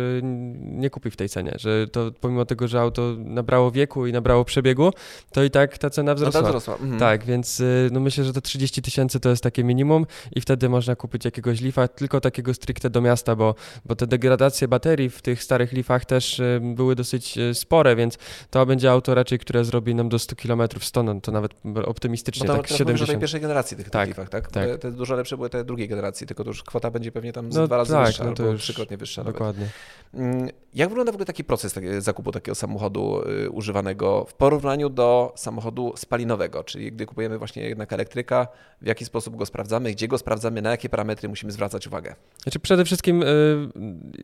nie 0.62 0.90
kupi 0.90 1.12
w 1.12 1.16
tej 1.16 1.30
cenie, 1.30 1.56
że 1.60 1.88
to 1.88 2.12
pomimo 2.22 2.46
tego, 2.46 2.68
że 2.68 2.82
auto 2.82 3.16
nabrało 3.18 3.72
wieku 3.72 4.08
i 4.08 4.12
nabrało 4.12 4.46
przebiegu, 4.46 4.92
to 5.32 5.44
i 5.44 5.50
tak 5.50 5.78
ta 5.78 5.90
cena 5.90 6.16
wzrosła. 6.16 6.42
No 6.42 6.48
wzrosła. 6.48 6.74
Mhm. 6.74 7.00
Tak, 7.00 7.26
więc 7.26 7.60
y, 7.60 7.90
no 7.92 8.00
myślę, 8.00 8.24
że 8.24 8.34
te 8.34 8.42
30 8.42 8.82
tysięcy 8.82 9.20
to 9.20 9.30
jest 9.30 9.44
takie 9.44 9.64
minimum 9.64 10.06
i 10.36 10.42
wtedy 10.42 10.70
można 10.70 10.96
kupić 10.96 11.26
jakiegoś 11.26 11.62
lifa, 11.62 11.88
tylko 11.88 12.22
takiego 12.22 12.54
stricte 12.54 12.90
do 12.90 13.02
miasta, 13.02 13.36
bo, 13.36 13.56
bo 13.86 13.96
te 13.96 14.08
degradacje 14.08 14.68
baterii 14.68 15.10
w 15.10 15.22
tych 15.22 15.44
starych 15.44 15.72
lifach 15.72 16.06
też 16.06 16.40
y, 16.40 16.62
były 16.64 16.96
dosyć 16.96 17.38
y, 17.38 17.54
spore, 17.54 17.96
więc 17.96 18.18
to 18.50 18.66
będzie 18.66 18.92
auto 18.92 19.16
raczej, 19.16 19.40
które 19.40 19.66
zrobi 19.66 19.96
nam 19.96 20.10
do 20.10 20.20
100 20.20 20.36
km 20.36 20.62
100, 20.82 21.04
no 21.04 21.22
to 21.22 21.32
nawet 21.32 21.52
optymistycznie, 21.86 22.48
bo 22.48 22.56
tak 22.56 22.68
70. 22.68 23.10
tej 23.10 23.20
pierwszej 23.20 23.42
generacji 23.42 23.78
tych, 23.78 23.90
tak, 23.90 24.08
lifach, 24.08 24.30
tak? 24.30 24.52
tak. 24.52 24.66
Te, 24.66 24.78
te, 24.78 24.92
dużo 24.92 25.16
lepsze 25.16 25.38
były 25.38 25.50
te 25.50 25.66
drugiej 25.66 25.88
generacji, 25.88 26.28
tylko 26.28 26.44
to 26.44 26.50
już 26.50 26.64
kwota 26.64 26.92
będzie 26.92 27.12
pewnie 27.12 27.34
tam 27.34 27.50
no, 27.50 27.68
dwa 27.68 27.78
razy 27.78 27.94
tak, 27.94 28.08
wyższa 28.08 28.24
no 28.24 28.34
to 28.34 28.44
albo 28.44 28.54
już 28.54 28.62
trzykrotnie 28.62 28.98
wyższa 28.98 29.09
Dokładnie. 29.16 29.66
Nawet. 29.66 30.00
Mm, 30.14 30.50
jak 30.74 30.90
wygląda 30.90 31.12
w 31.12 31.16
ogóle 31.16 31.26
taki 31.26 31.44
proces 31.44 31.76
zakupu 32.00 32.32
takiego 32.32 32.56
samochodu 32.56 33.22
y, 33.46 33.50
używanego 33.50 34.26
w 34.26 34.34
porównaniu 34.34 34.90
do 34.90 35.34
samochodu 35.36 35.94
spalinowego? 35.96 36.64
Czyli 36.64 36.92
gdy 36.92 37.06
kupujemy 37.06 37.38
właśnie 37.38 37.64
jednak 37.64 37.94
elektryka, 37.94 38.48
w 38.82 38.88
jaki 38.88 39.06
sposób 39.06 39.36
go 39.36 39.46
sprawdzamy, 39.46 39.92
gdzie 39.92 40.08
go 40.08 40.18
sprawdzamy, 40.18 40.62
na 40.62 40.72
jakie 40.72 40.90
parametry 40.90 41.30
musimy 41.30 41.52
zwracać 41.52 41.88
uwagę? 41.88 42.16
Znaczy 42.44 42.60
przede 42.60 42.86
wszystkim 42.86 43.24
y, 43.24 43.26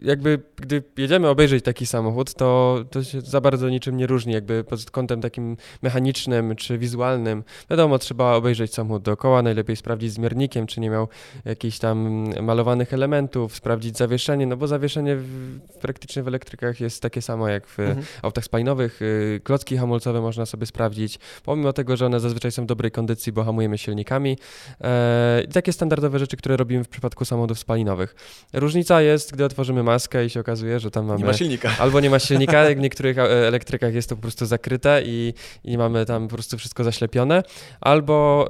jakby 0.01 0.39
gdy 0.55 0.83
jedziemy 0.97 1.27
obejrzeć 1.27 1.63
taki 1.63 1.85
samochód, 1.85 2.33
to, 2.33 2.79
to 2.91 3.03
się 3.03 3.21
za 3.21 3.41
bardzo 3.41 3.69
niczym 3.69 3.97
nie 3.97 4.07
różni 4.07 4.33
jakby 4.33 4.63
pod 4.63 4.91
kątem 4.91 5.21
takim 5.21 5.57
mechanicznym 5.81 6.55
czy 6.55 6.77
wizualnym. 6.77 7.43
Wiadomo, 7.69 7.99
trzeba 7.99 8.33
obejrzeć 8.33 8.73
samochód 8.73 9.03
dookoła, 9.03 9.41
najlepiej 9.41 9.75
sprawdzić 9.75 10.13
zmiernikiem, 10.13 10.67
czy 10.67 10.79
nie 10.79 10.89
miał 10.89 11.07
jakichś 11.45 11.79
tam 11.79 12.27
malowanych 12.41 12.93
elementów, 12.93 13.55
sprawdzić 13.55 13.97
zawieszenie, 13.97 14.47
no 14.47 14.57
bo 14.57 14.67
zawieszenie 14.75 15.15
w, 15.15 15.59
praktycznie 15.81 16.23
w 16.23 16.27
elektrykach 16.27 16.79
jest 16.79 17.01
takie 17.01 17.21
samo 17.21 17.49
jak 17.49 17.67
w 17.67 17.79
mhm. 17.79 18.05
autach 18.21 18.45
spalinowych. 18.45 19.01
Y, 19.01 19.41
klocki 19.43 19.77
hamulcowe 19.77 20.21
można 20.21 20.45
sobie 20.45 20.65
sprawdzić, 20.65 21.19
pomimo 21.43 21.73
tego, 21.73 21.97
że 21.97 22.05
one 22.05 22.19
zazwyczaj 22.19 22.51
są 22.51 22.63
w 22.63 22.65
dobrej 22.65 22.91
kondycji, 22.91 23.31
bo 23.31 23.43
hamujemy 23.43 23.77
silnikami. 23.77 24.37
E, 24.81 25.41
I 25.43 25.47
takie 25.47 25.73
standardowe 25.73 26.19
rzeczy, 26.19 26.37
które 26.37 26.57
robimy 26.57 26.83
w 26.83 26.89
przypadku 26.89 27.25
samochodów 27.25 27.59
spalinowych. 27.59 28.15
Różnica 28.53 29.01
jest, 29.01 29.33
gdy 29.33 29.45
otworzymy 29.45 29.83
maskę 29.83 30.25
i 30.25 30.29
się 30.29 30.39
okazuje, 30.39 30.79
że 30.79 30.91
tam 30.91 31.05
mamy... 31.05 31.19
Nie 31.19 31.25
ma 31.25 31.33
silnika. 31.33 31.71
Albo 31.83 31.99
nie 31.99 32.09
ma 32.09 32.19
silnika, 32.19 32.63
jak 32.63 32.77
w 32.77 32.81
niektórych 32.81 33.17
e, 33.17 33.47
elektrykach 33.47 33.93
jest 33.93 34.09
to 34.09 34.15
po 34.15 34.21
prostu 34.21 34.45
zakryte 34.45 35.01
i, 35.05 35.33
i 35.63 35.77
mamy 35.77 36.05
tam 36.05 36.27
po 36.27 36.35
prostu 36.35 36.57
wszystko 36.57 36.83
zaślepione, 36.83 37.43
albo, 37.81 38.47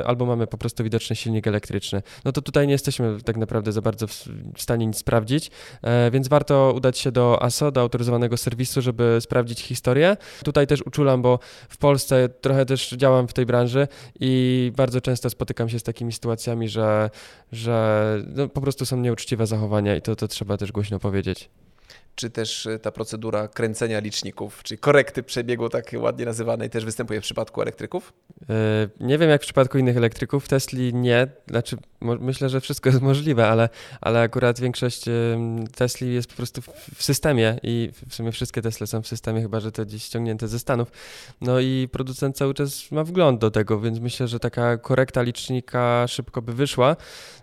e, 0.00 0.06
albo 0.06 0.26
mamy 0.26 0.46
po 0.46 0.58
prostu 0.58 0.84
widoczny 0.84 1.16
silnik 1.16 1.46
elektryczny. 1.46 2.02
No 2.24 2.32
to 2.32 2.42
tutaj 2.42 2.66
nie 2.66 2.72
jesteśmy 2.72 3.18
tak 3.24 3.36
naprawdę 3.36 3.72
za 3.72 3.82
bardzo 3.82 4.06
w 4.06 4.62
stanie 4.62 4.86
nic 4.86 4.96
sprawdzić, 4.96 5.50
więc 6.10 6.28
warto 6.28 6.72
udać 6.76 6.98
się 6.98 7.12
do 7.12 7.18
do 7.18 7.42
ASO, 7.42 7.70
do 7.70 7.80
autoryzowanego 7.80 8.36
serwisu, 8.36 8.82
żeby 8.82 9.18
sprawdzić 9.20 9.60
historię. 9.60 10.16
Tutaj 10.44 10.66
też 10.66 10.82
uczulam, 10.82 11.22
bo 11.22 11.38
w 11.68 11.76
Polsce 11.76 12.28
trochę 12.28 12.66
też 12.66 12.90
działam 12.90 13.28
w 13.28 13.32
tej 13.32 13.46
branży 13.46 13.88
i 14.20 14.72
bardzo 14.76 15.00
często 15.00 15.30
spotykam 15.30 15.68
się 15.68 15.78
z 15.78 15.82
takimi 15.82 16.12
sytuacjami, 16.12 16.68
że, 16.68 17.10
że 17.52 18.16
no, 18.34 18.48
po 18.48 18.60
prostu 18.60 18.86
są 18.86 18.96
nieuczciwe 18.96 19.46
zachowania 19.46 19.96
i 19.96 20.02
to, 20.02 20.16
to 20.16 20.28
trzeba 20.28 20.56
też 20.56 20.72
głośno 20.72 20.98
powiedzieć 20.98 21.50
czy 22.18 22.30
też 22.30 22.66
e, 22.66 22.78
ta 22.78 22.92
procedura 22.92 23.48
kręcenia 23.48 23.98
liczników, 24.00 24.62
czyli 24.62 24.78
korekty 24.78 25.22
przebiegu, 25.22 25.68
tak 25.68 25.90
ładnie 25.96 26.24
nazywanej, 26.24 26.70
też 26.70 26.84
występuje 26.84 27.20
w 27.20 27.22
przypadku 27.22 27.62
elektryków? 27.62 28.12
E, 28.50 28.88
nie 29.00 29.18
wiem 29.18 29.30
jak 29.30 29.40
w 29.40 29.44
przypadku 29.44 29.78
innych 29.78 29.96
elektryków, 29.96 30.44
w 30.44 30.48
Tesli 30.48 30.94
nie, 30.94 31.26
znaczy 31.48 31.76
myślę, 32.00 32.48
że 32.48 32.60
wszystko 32.60 32.88
jest 32.88 33.02
możliwe, 33.02 33.48
ale, 33.48 33.68
ale 34.00 34.20
akurat 34.20 34.60
większość 34.60 35.04
Tesli 35.76 36.14
jest 36.14 36.30
po 36.30 36.36
prostu 36.36 36.62
w 36.94 37.02
systemie 37.02 37.58
i 37.62 37.90
w 38.08 38.14
sumie 38.14 38.32
wszystkie 38.32 38.62
Tesle 38.62 38.86
są 38.86 39.02
w 39.02 39.08
systemie, 39.08 39.42
chyba 39.42 39.60
że 39.60 39.72
to 39.72 39.86
gdzieś 39.86 40.04
ściągnięte 40.04 40.48
ze 40.48 40.58
Stanów. 40.58 40.90
No 41.40 41.60
i 41.60 41.88
producent 41.92 42.36
cały 42.36 42.54
czas 42.54 42.90
ma 42.90 43.04
wgląd 43.04 43.40
do 43.40 43.50
tego, 43.50 43.80
więc 43.80 44.00
myślę, 44.00 44.28
że 44.28 44.40
taka 44.40 44.78
korekta 44.78 45.22
licznika 45.22 46.06
szybko 46.08 46.42
by 46.42 46.52
wyszła. 46.52 46.96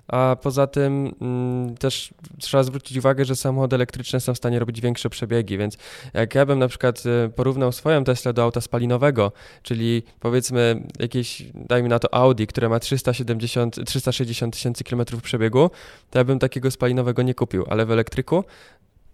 A 0.07 0.37
poza 0.41 0.67
tym 0.67 1.15
mm, 1.21 1.77
też 1.77 2.13
trzeba 2.39 2.63
zwrócić 2.63 2.97
uwagę, 2.97 3.25
że 3.25 3.35
samochody 3.35 3.75
elektryczne 3.75 4.19
są 4.19 4.33
w 4.33 4.37
stanie 4.37 4.59
robić 4.65 4.81
większe 4.81 5.09
przebiegi, 5.09 5.57
więc 5.57 5.77
jak 6.13 6.35
ja 6.35 6.45
bym 6.45 6.59
na 6.59 6.67
przykład 6.67 7.03
y, 7.05 7.29
porównał 7.29 7.71
swoją 7.71 8.03
Teslę 8.03 8.33
do 8.33 8.43
auta 8.43 8.61
spalinowego, 8.61 9.31
czyli 9.63 10.03
powiedzmy 10.19 10.81
jakieś, 10.99 11.43
dajmy 11.53 11.89
na 11.89 11.99
to 11.99 12.13
Audi, 12.13 12.43
które 12.47 12.69
ma 12.69 12.79
370, 12.79 13.85
360 13.85 14.53
tysięcy 14.53 14.83
kilometrów 14.83 15.21
przebiegu, 15.21 15.69
to 16.09 16.19
ja 16.19 16.23
bym 16.23 16.39
takiego 16.39 16.71
spalinowego 16.71 17.21
nie 17.21 17.33
kupił, 17.33 17.65
ale 17.69 17.85
w 17.85 17.91
elektryku 17.91 18.43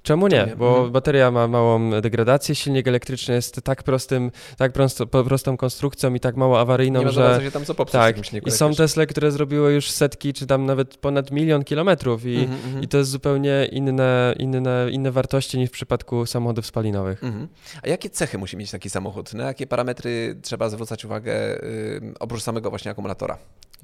Czemu 0.03 0.27
nie? 0.27 0.53
Bo 0.57 0.69
mhm. 0.69 0.91
bateria 0.91 1.31
ma 1.31 1.47
małą 1.47 2.01
degradację, 2.01 2.55
silnik 2.55 2.87
elektryczny 2.87 3.35
jest 3.35 3.61
tak 3.63 3.83
prostym, 3.83 4.31
tak 4.57 4.71
prosto, 4.71 5.07
prostą 5.07 5.57
konstrukcją 5.57 6.13
i 6.13 6.19
tak 6.19 6.35
mało 6.35 6.59
awaryjną, 6.59 7.03
nie 7.03 7.11
że... 7.11 7.39
Się 7.43 7.51
tam 7.51 7.65
co 7.65 7.85
tak. 7.85 8.15
I 8.47 8.51
są 8.51 8.75
Tesle, 8.75 9.07
które 9.07 9.31
zrobiły 9.31 9.73
już 9.73 9.89
setki, 9.91 10.33
czy 10.33 10.47
tam 10.47 10.65
nawet 10.65 10.97
ponad 10.97 11.31
milion 11.31 11.63
kilometrów 11.63 12.25
i, 12.25 12.37
mhm, 12.37 12.59
mhm. 12.65 12.83
i 12.83 12.87
to 12.87 12.97
jest 12.97 13.09
zupełnie 13.09 13.69
inne, 13.71 14.35
inne, 14.39 14.87
inne 14.91 15.11
wartości 15.11 15.57
niż 15.57 15.69
w 15.69 15.73
przypadku 15.73 16.25
samochodów 16.25 16.65
spalinowych. 16.65 17.23
Mhm. 17.23 17.47
A 17.83 17.89
jakie 17.89 18.09
cechy 18.09 18.37
musi 18.37 18.57
mieć 18.57 18.71
taki 18.71 18.89
samochód? 18.89 19.33
Na 19.33 19.43
jakie 19.43 19.67
parametry 19.67 20.35
trzeba 20.41 20.69
zwracać 20.69 21.05
uwagę 21.05 21.33
yy, 21.33 22.13
oprócz 22.19 22.41
samego 22.41 22.69
właśnie 22.69 22.91
akumulatora? 22.91 23.37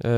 Yy, 0.04 0.10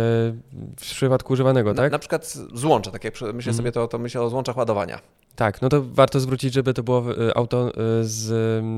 w 0.76 0.80
przypadku 0.80 1.32
używanego, 1.32 1.70
na, 1.70 1.82
tak? 1.82 1.92
Na 1.92 1.98
przykład 1.98 2.34
złącza, 2.54 2.90
tak 2.90 3.04
jak 3.04 3.14
myślę 3.14 3.30
mhm. 3.30 3.54
sobie, 3.54 3.72
to, 3.72 3.88
to 3.88 3.98
myślę 3.98 4.22
o 4.22 4.30
złączach 4.30 4.56
ładowania. 4.56 5.00
Tak, 5.40 5.62
no 5.62 5.68
to 5.68 5.82
warto 5.82 6.20
zwrócić, 6.20 6.54
żeby 6.54 6.74
to 6.74 6.82
było 6.82 7.12
y, 7.12 7.34
auto 7.34 7.68
y, 7.68 7.72
z 8.04 8.32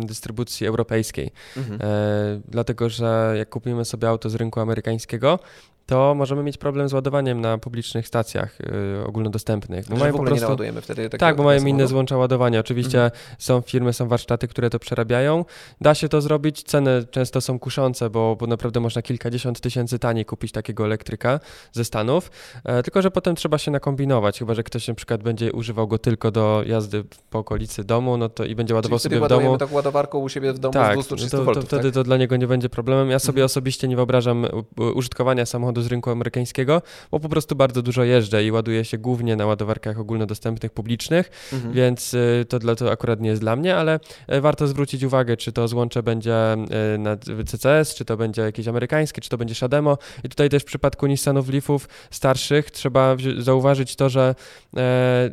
dystrybucji 0.06 0.66
europejskiej. 0.66 1.30
Mhm. 1.56 1.78
E, 1.82 2.40
dlatego, 2.48 2.88
że 2.88 3.34
jak 3.36 3.48
kupimy 3.48 3.84
sobie 3.84 4.08
auto 4.08 4.30
z 4.30 4.34
rynku 4.34 4.60
amerykańskiego, 4.60 5.38
to 5.86 6.14
możemy 6.14 6.42
mieć 6.42 6.58
problem 6.58 6.88
z 6.88 6.92
ładowaniem 6.92 7.40
na 7.40 7.58
publicznych 7.58 8.08
stacjach 8.08 8.58
y, 8.60 9.06
ogólnodostępnych. 9.06 9.88
Bo 9.88 9.96
mają 9.96 10.12
po 10.12 10.18
prostu, 10.18 10.34
nie 10.34 10.40
naładujemy 10.40 10.80
wtedy 10.80 11.10
Tak, 11.10 11.36
bo 11.36 11.42
mają 11.42 11.66
inne 11.66 11.86
złącza 11.86 12.16
ładowania. 12.16 12.60
Oczywiście 12.60 13.04
mhm. 13.04 13.22
są 13.38 13.60
firmy, 13.60 13.92
są 13.92 14.08
warsztaty, 14.08 14.48
które 14.48 14.70
to 14.70 14.78
przerabiają. 14.78 15.44
Da 15.80 15.94
się 15.94 16.08
to 16.08 16.20
zrobić, 16.20 16.62
ceny 16.62 17.04
często 17.10 17.40
są 17.40 17.58
kuszące, 17.58 18.10
bo, 18.10 18.36
bo 18.36 18.46
naprawdę 18.46 18.80
można 18.80 19.02
kilkadziesiąt 19.02 19.60
tysięcy 19.60 19.98
taniej 19.98 20.24
kupić 20.24 20.52
takiego 20.52 20.84
elektryka 20.84 21.40
ze 21.72 21.84
Stanów, 21.84 22.30
e, 22.64 22.82
tylko 22.82 23.02
że 23.02 23.10
potem 23.10 23.36
trzeba 23.36 23.58
się 23.58 23.70
nakombinować, 23.70 24.38
chyba 24.38 24.54
że 24.54 24.62
ktoś 24.62 24.88
na 24.88 24.94
przykład 24.94 25.22
będzie 25.22 25.52
używał 25.52 25.88
go 25.88 25.98
tylko 25.98 26.30
do 26.30 26.62
jazdy 26.66 27.04
po 27.30 27.38
okolicy 27.38 27.84
domu, 27.84 28.16
no 28.16 28.28
to 28.28 28.44
i 28.44 28.54
będzie 28.54 28.74
ładował 28.74 28.98
Czyli 28.98 29.14
sobie 29.14 29.26
w 29.26 29.28
domu. 29.28 29.58
tak 29.58 29.72
ładowarką 29.72 30.18
u 30.18 30.28
siebie 30.28 30.52
w 30.52 30.58
domu 30.58 30.72
tak, 30.72 30.92
z 30.92 31.06
230 31.06 31.36
no 31.36 31.38
to, 31.38 31.44
voltów, 31.44 31.64
to 31.64 31.66
wtedy 31.66 31.82
tak? 31.82 31.94
to 31.94 32.04
dla 32.04 32.16
niego 32.16 32.36
nie 32.36 32.46
będzie 32.46 32.68
problemem. 32.68 33.10
Ja 33.10 33.18
sobie 33.18 33.30
mhm. 33.30 33.44
osobiście 33.44 33.88
nie 33.88 33.96
wyobrażam 33.96 34.46
użytkowania 34.94 35.46
samochodu 35.46 35.71
z 35.80 35.86
rynku 35.86 36.10
amerykańskiego, 36.10 36.82
bo 37.10 37.20
po 37.20 37.28
prostu 37.28 37.56
bardzo 37.56 37.82
dużo 37.82 38.04
jeżdżę 38.04 38.44
i 38.44 38.50
ładuję 38.50 38.84
się 38.84 38.98
głównie 38.98 39.36
na 39.36 39.46
ładowarkach 39.46 39.98
ogólnodostępnych, 39.98 40.72
publicznych, 40.72 41.30
mhm. 41.52 41.72
więc 41.72 42.14
y, 42.14 42.46
to, 42.48 42.58
dla, 42.58 42.74
to 42.74 42.90
akurat 42.90 43.20
nie 43.20 43.30
jest 43.30 43.42
dla 43.42 43.56
mnie, 43.56 43.76
ale 43.76 44.00
y, 44.32 44.40
warto 44.40 44.66
zwrócić 44.66 45.02
uwagę, 45.02 45.36
czy 45.36 45.52
to 45.52 45.68
złącze 45.68 46.02
będzie 46.02 46.54
y, 46.94 46.98
na 46.98 47.16
CCS, 47.46 47.94
czy 47.94 48.04
to 48.04 48.16
będzie 48.16 48.42
jakieś 48.42 48.68
amerykańskie, 48.68 49.20
czy 49.20 49.30
to 49.30 49.38
będzie 49.38 49.54
Shademo. 49.54 49.98
I 50.24 50.28
tutaj 50.28 50.48
też 50.48 50.62
w 50.62 50.66
przypadku 50.66 51.06
Nissanów 51.06 51.48
Leafów 51.48 51.88
starszych 52.10 52.70
trzeba 52.70 53.16
zauważyć 53.38 53.96
to, 53.96 54.08
że 54.08 54.34
e, 54.76 55.30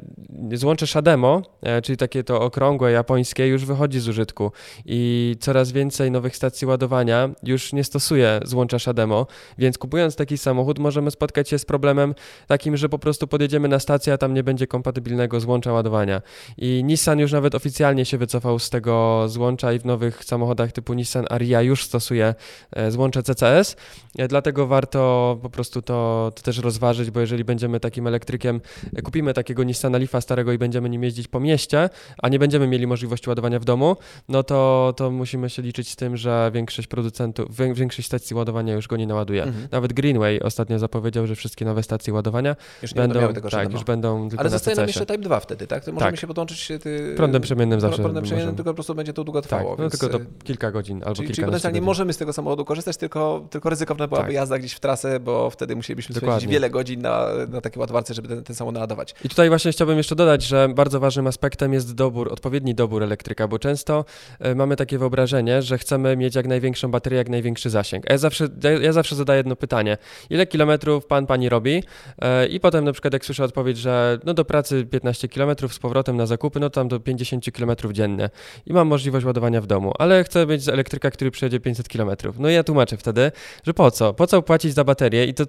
złącze 0.54 0.88
Shademo, 0.88 1.42
e, 1.62 1.82
czyli 1.82 1.98
takie 1.98 2.24
to 2.24 2.42
okrągłe 2.42 2.92
japońskie, 2.92 3.48
już 3.48 3.66
wychodzi 3.66 4.00
z 4.00 4.08
użytku 4.08 4.52
i 4.86 5.36
coraz 5.40 5.72
więcej 5.72 6.12
nowych 6.12 6.36
stacji 6.36 6.68
ładowania 6.68 7.30
już 7.44 7.74
nie 7.74 7.84
stosuje 7.84 8.40
złącza 8.46 8.80
Shademo, 8.80 9.28
więc 9.58 9.78
kupując 9.78 10.16
taki 10.30 10.38
samochód 10.38 10.80
możemy 10.80 11.12
spotkać 11.12 11.50
się 11.50 11.60
z 11.60 11.66
problemem 11.66 12.16
takim, 12.48 12.78
że 12.78 12.90
po 12.90 13.00
prostu 13.00 13.28
podjedziemy 13.28 13.68
na 13.68 13.80
stację, 13.80 14.14
a 14.14 14.18
tam 14.18 14.34
nie 14.34 14.44
będzie 14.44 14.68
kompatybilnego 14.68 15.40
złącza 15.40 15.74
ładowania. 15.74 16.22
I 16.58 16.84
Nissan 16.84 17.20
już 17.20 17.32
nawet 17.32 17.56
oficjalnie 17.56 18.06
się 18.06 18.18
wycofał 18.18 18.60
z 18.60 18.70
tego 18.70 19.24
złącza 19.28 19.74
i 19.74 19.80
w 19.80 19.86
nowych 19.86 20.24
samochodach 20.24 20.72
typu 20.72 20.94
Nissan 20.94 21.26
Aria 21.30 21.62
już 21.62 21.84
stosuje 21.84 22.36
e, 22.72 22.92
złącze 22.92 23.24
CCS, 23.24 23.76
e, 24.18 24.28
dlatego 24.28 24.68
warto 24.68 25.40
po 25.42 25.50
prostu 25.50 25.82
to, 25.82 26.32
to 26.36 26.42
też 26.42 26.58
rozważyć, 26.58 27.12
bo 27.12 27.20
jeżeli 27.20 27.44
będziemy 27.44 27.80
takim 27.80 28.08
elektrykiem, 28.08 28.62
e, 28.96 29.02
kupimy 29.02 29.34
takiego 29.34 29.64
Nissana 29.64 29.98
Leafa 29.98 30.22
starego 30.22 30.54
i 30.54 30.58
będziemy 30.58 30.90
nim 30.90 31.04
jeździć 31.04 31.28
po 31.28 31.40
mieście, 31.40 31.90
a 32.18 32.30
nie 32.30 32.40
będziemy 32.40 32.68
mieli 32.68 32.88
możliwości 32.88 33.30
ładowania 33.30 33.60
w 33.60 33.66
domu, 33.66 33.98
no 34.30 34.44
to, 34.44 34.94
to 34.98 35.12
musimy 35.12 35.50
się 35.50 35.62
liczyć 35.62 35.90
z 35.90 35.96
tym, 35.96 36.18
że 36.18 36.52
większość 36.54 36.88
producentów, 36.88 37.48
większość 37.74 38.08
stacji 38.08 38.36
ładowania 38.36 38.74
już 38.74 38.88
go 38.88 38.98
nie 38.98 39.08
naładuje. 39.08 39.44
Mhm. 39.44 39.68
Nawet 39.72 39.94
Greenway 40.20 40.44
ostatnio 40.44 40.80
zapowiedział, 40.80 41.28
że 41.28 41.36
wszystkie 41.36 41.66
nowe 41.66 41.84
stacje 41.84 42.14
ładowania 42.14 42.56
już 42.82 42.94
będą, 42.94 43.34
tego 43.34 43.50
tak, 43.50 43.74
już 43.74 43.84
będą 43.84 44.30
tylko 44.30 44.40
Ale 44.40 44.50
zostaje 44.50 44.78
nam 44.78 44.88
jeszcze 44.88 45.06
Type 45.06 45.18
2 45.18 45.40
wtedy, 45.40 45.68
tak? 45.68 45.86
To 45.86 45.92
możemy 45.92 46.12
tak. 46.12 46.20
się 46.20 46.28
podłączyć 46.28 46.72
ty... 46.84 47.14
prądem 47.18 47.42
przemiennym 47.42 47.82
zawsze. 47.82 48.02
Prądem 48.02 48.24
przemiennym, 48.24 48.56
tylko 48.56 48.72
po 48.72 48.76
prostu 48.76 48.96
będzie 48.96 49.14
to 49.14 49.24
długo 49.24 49.42
trwało. 49.42 49.70
Tak, 49.70 49.80
no 49.80 49.90
tylko 49.90 50.10
to 50.10 50.20
kilka 50.44 50.72
godzin 50.72 51.04
albo 51.04 51.16
czyli, 51.16 51.30
Czyli 51.30 51.46
potencjalnie 51.46 51.80
godzin. 51.80 51.86
możemy 51.86 52.14
z 52.14 52.18
tego 52.18 52.34
samochodu 52.34 52.66
korzystać, 52.66 52.98
tylko, 52.98 53.46
tylko 53.50 53.70
ryzykowna 53.70 54.08
byłaby 54.08 54.28
tak. 54.28 54.34
jazda 54.34 54.60
gdzieś 54.60 54.74
w 54.74 54.80
trasę, 54.80 55.20
bo 55.20 55.50
wtedy 55.50 55.76
musielibyśmy 55.76 56.16
Dokładnie. 56.16 56.34
spędzić 56.34 56.52
wiele 56.54 56.70
godzin 56.70 57.02
na, 57.02 57.28
na 57.50 57.62
takiej 57.62 57.80
ładowarce, 57.80 58.14
żeby 58.14 58.28
ten, 58.28 58.44
ten 58.44 58.56
samochód 58.56 58.74
naładować. 58.76 59.16
I 59.24 59.30
tutaj 59.30 59.50
właśnie 59.50 59.72
chciałbym 59.72 59.98
jeszcze 59.98 60.16
dodać, 60.16 60.44
że 60.44 60.70
bardzo 60.76 61.00
ważnym 61.00 61.28
aspektem 61.28 61.74
jest 61.74 61.96
dobór, 61.96 62.34
odpowiedni 62.34 62.76
dobór 62.76 63.04
elektryka, 63.04 63.48
bo 63.48 63.60
często 63.60 64.06
y, 64.46 64.56
mamy 64.56 64.76
takie 64.76 64.98
wyobrażenie, 64.98 65.62
że 65.62 65.78
chcemy 65.78 66.18
mieć 66.18 66.36
jak 66.36 66.48
największą 66.48 66.92
baterię, 66.92 67.18
jak 67.18 67.30
największy 67.30 67.70
zasięg. 67.70 68.10
A 68.10 68.14
ja 68.14 68.18
zawsze, 68.18 68.48
ja, 68.64 68.72
ja 68.72 68.94
zawsze 68.94 69.16
zadaję 69.16 69.38
jedno 69.38 69.56
pytanie. 69.56 69.98
Ile 70.30 70.48
kilometrów 70.48 71.06
pan, 71.06 71.26
pani 71.26 71.50
robi? 71.50 71.84
E, 72.22 72.48
I 72.48 72.60
potem 72.60 72.86
na 72.86 72.92
przykład 72.92 73.14
jak 73.14 73.26
słyszę 73.26 73.44
odpowiedź, 73.44 73.78
że 73.78 74.20
no 74.24 74.34
do 74.34 74.46
pracy 74.46 74.86
15 74.86 75.28
km 75.28 75.56
z 75.70 75.80
powrotem 75.80 76.18
na 76.18 76.26
zakupy, 76.26 76.60
no 76.60 76.70
tam 76.70 76.88
do 76.88 77.00
50 77.00 77.46
km 77.52 77.72
dziennie 77.92 78.30
i 78.66 78.74
mam 78.74 78.88
możliwość 78.88 79.26
ładowania 79.26 79.62
w 79.62 79.68
domu, 79.68 79.94
ale 80.00 80.24
chcę 80.24 80.46
mieć 80.46 80.68
elektryka, 80.68 81.12
który 81.12 81.32
przejedzie 81.32 81.60
500 81.60 81.88
km. 81.88 82.10
No 82.40 82.50
i 82.50 82.54
ja 82.54 82.64
tłumaczę 82.64 82.98
wtedy, 82.98 83.32
że 83.64 83.74
po 83.74 83.92
co? 83.92 84.14
Po 84.14 84.28
co 84.28 84.42
płacić 84.42 84.74
za 84.74 84.84
baterię? 84.84 85.26
I 85.26 85.34
to 85.34 85.46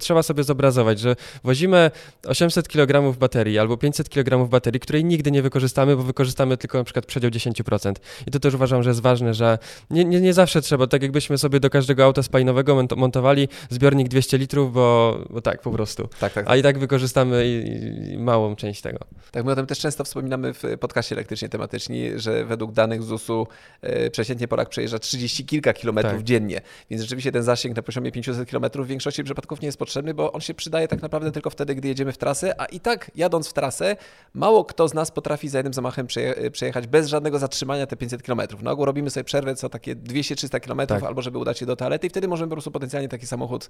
trzeba 0.00 0.22
sobie 0.22 0.44
zobrazować, 0.44 1.00
że 1.00 1.16
wozimy 1.44 1.90
800 2.26 2.68
kg 2.68 3.18
baterii 3.18 3.58
albo 3.58 3.76
500 3.76 4.08
kg 4.08 4.48
baterii, 4.48 4.80
której 4.80 5.04
nigdy 5.04 5.30
nie 5.30 5.42
wykorzystamy, 5.42 5.96
bo 5.96 6.02
wykorzystamy 6.02 6.56
tylko 6.56 6.78
na 6.78 6.84
przykład 6.84 7.06
przedział 7.06 7.30
10%. 7.30 7.92
I 8.26 8.30
to 8.30 8.40
też 8.40 8.54
uważam, 8.54 8.82
że 8.82 8.90
jest 8.90 9.00
ważne, 9.00 9.34
że 9.34 9.58
nie, 9.90 10.04
nie, 10.04 10.20
nie 10.20 10.34
zawsze 10.34 10.62
trzeba, 10.62 10.86
tak 10.86 11.02
jakbyśmy 11.02 11.38
sobie 11.38 11.60
do 11.60 11.70
każdego 11.70 12.04
auta 12.04 12.22
spalinowego 12.22 12.86
montowali 12.96 13.48
zbiornik 13.70 14.03
200 14.08 14.38
litrów, 14.38 14.72
bo, 14.72 15.18
bo 15.30 15.40
tak 15.40 15.60
po 15.60 15.70
prostu. 15.70 16.08
Tak, 16.20 16.32
tak. 16.32 16.44
A 16.48 16.56
i 16.56 16.62
tak 16.62 16.78
wykorzystamy 16.78 17.46
i, 17.46 18.12
i 18.12 18.18
małą 18.18 18.56
część 18.56 18.82
tego. 18.82 18.98
Tak, 19.30 19.44
my 19.44 19.52
o 19.52 19.56
tym 19.56 19.66
też 19.66 19.78
często 19.78 20.04
wspominamy 20.04 20.54
w 20.54 20.62
podcaście 20.80 21.14
elektrycznie 21.14 21.48
tematyczni, 21.48 22.10
że 22.16 22.44
według 22.44 22.72
danych 22.72 23.02
ZUS-u 23.02 23.46
e, 23.82 24.10
przeciętnie 24.10 24.48
Polak 24.48 24.68
przejeżdża 24.68 24.98
30 24.98 25.46
kilka 25.46 25.72
kilometrów 25.72 26.14
tak. 26.14 26.22
dziennie, 26.22 26.60
więc 26.90 27.02
rzeczywiście 27.02 27.32
ten 27.32 27.42
zasięg 27.42 27.76
na 27.76 27.82
poziomie 27.82 28.12
500 28.12 28.48
kilometrów 28.48 28.86
w 28.86 28.88
większości 28.88 29.24
przypadków 29.24 29.60
nie 29.60 29.66
jest 29.66 29.78
potrzebny, 29.78 30.14
bo 30.14 30.32
on 30.32 30.40
się 30.40 30.54
przydaje 30.54 30.88
tak 30.88 31.02
naprawdę 31.02 31.32
tylko 31.32 31.50
wtedy, 31.50 31.74
gdy 31.74 31.88
jedziemy 31.88 32.12
w 32.12 32.18
trasę, 32.18 32.60
a 32.60 32.64
i 32.64 32.80
tak 32.80 33.10
jadąc 33.14 33.48
w 33.48 33.52
trasę, 33.52 33.96
mało 34.34 34.64
kto 34.64 34.88
z 34.88 34.94
nas 34.94 35.10
potrafi 35.10 35.48
za 35.48 35.58
jednym 35.58 35.74
zamachem 35.74 36.06
przeje 36.06 36.50
przejechać 36.50 36.86
bez 36.86 37.06
żadnego 37.06 37.38
zatrzymania 37.38 37.86
te 37.86 37.96
500 37.96 38.22
kilometrów. 38.22 38.62
Na 38.62 38.74
robimy 38.78 39.10
sobie 39.10 39.24
przerwę 39.24 39.54
co 39.54 39.68
takie 39.68 39.96
200-300 39.96 40.60
kilometrów, 40.60 41.00
tak. 41.00 41.08
albo 41.08 41.22
żeby 41.22 41.38
udać 41.38 41.58
się 41.58 41.66
do 41.66 41.76
toalety 41.76 42.06
i 42.06 42.10
wtedy 42.10 42.28
możemy 42.28 42.48
po 42.48 42.54
prostu 42.54 42.70
potencjalnie 42.70 43.08
taki 43.08 43.26
samochód 43.26 43.68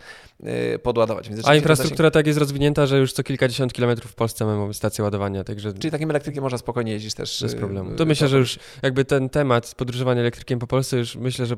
podładować. 0.82 1.28
Więc 1.28 1.48
A 1.48 1.54
infrastruktura 1.54 2.10
tak 2.10 2.26
jest 2.26 2.38
rozwinięta, 2.38 2.86
że 2.86 2.98
już 2.98 3.12
co 3.12 3.22
kilkadziesiąt 3.22 3.72
kilometrów 3.72 4.10
w 4.10 4.14
Polsce 4.14 4.44
mamy 4.44 4.74
stację 4.74 5.04
ładowania, 5.04 5.44
także... 5.44 5.72
Czyli 5.72 5.90
takim 5.90 6.10
elektrykiem 6.10 6.42
można 6.42 6.58
spokojnie 6.58 6.92
jeździć 6.92 7.14
też. 7.14 7.42
Bez 7.42 7.54
problemu. 7.54 7.96
To 7.96 8.06
myślę, 8.06 8.28
że 8.28 8.38
już 8.38 8.58
jakby 8.82 9.04
ten 9.04 9.28
temat 9.28 9.74
podróżowania 9.74 10.20
elektrykiem 10.20 10.58
po 10.58 10.66
Polsce 10.66 10.96
już 10.96 11.16
myślę, 11.16 11.46
że 11.46 11.56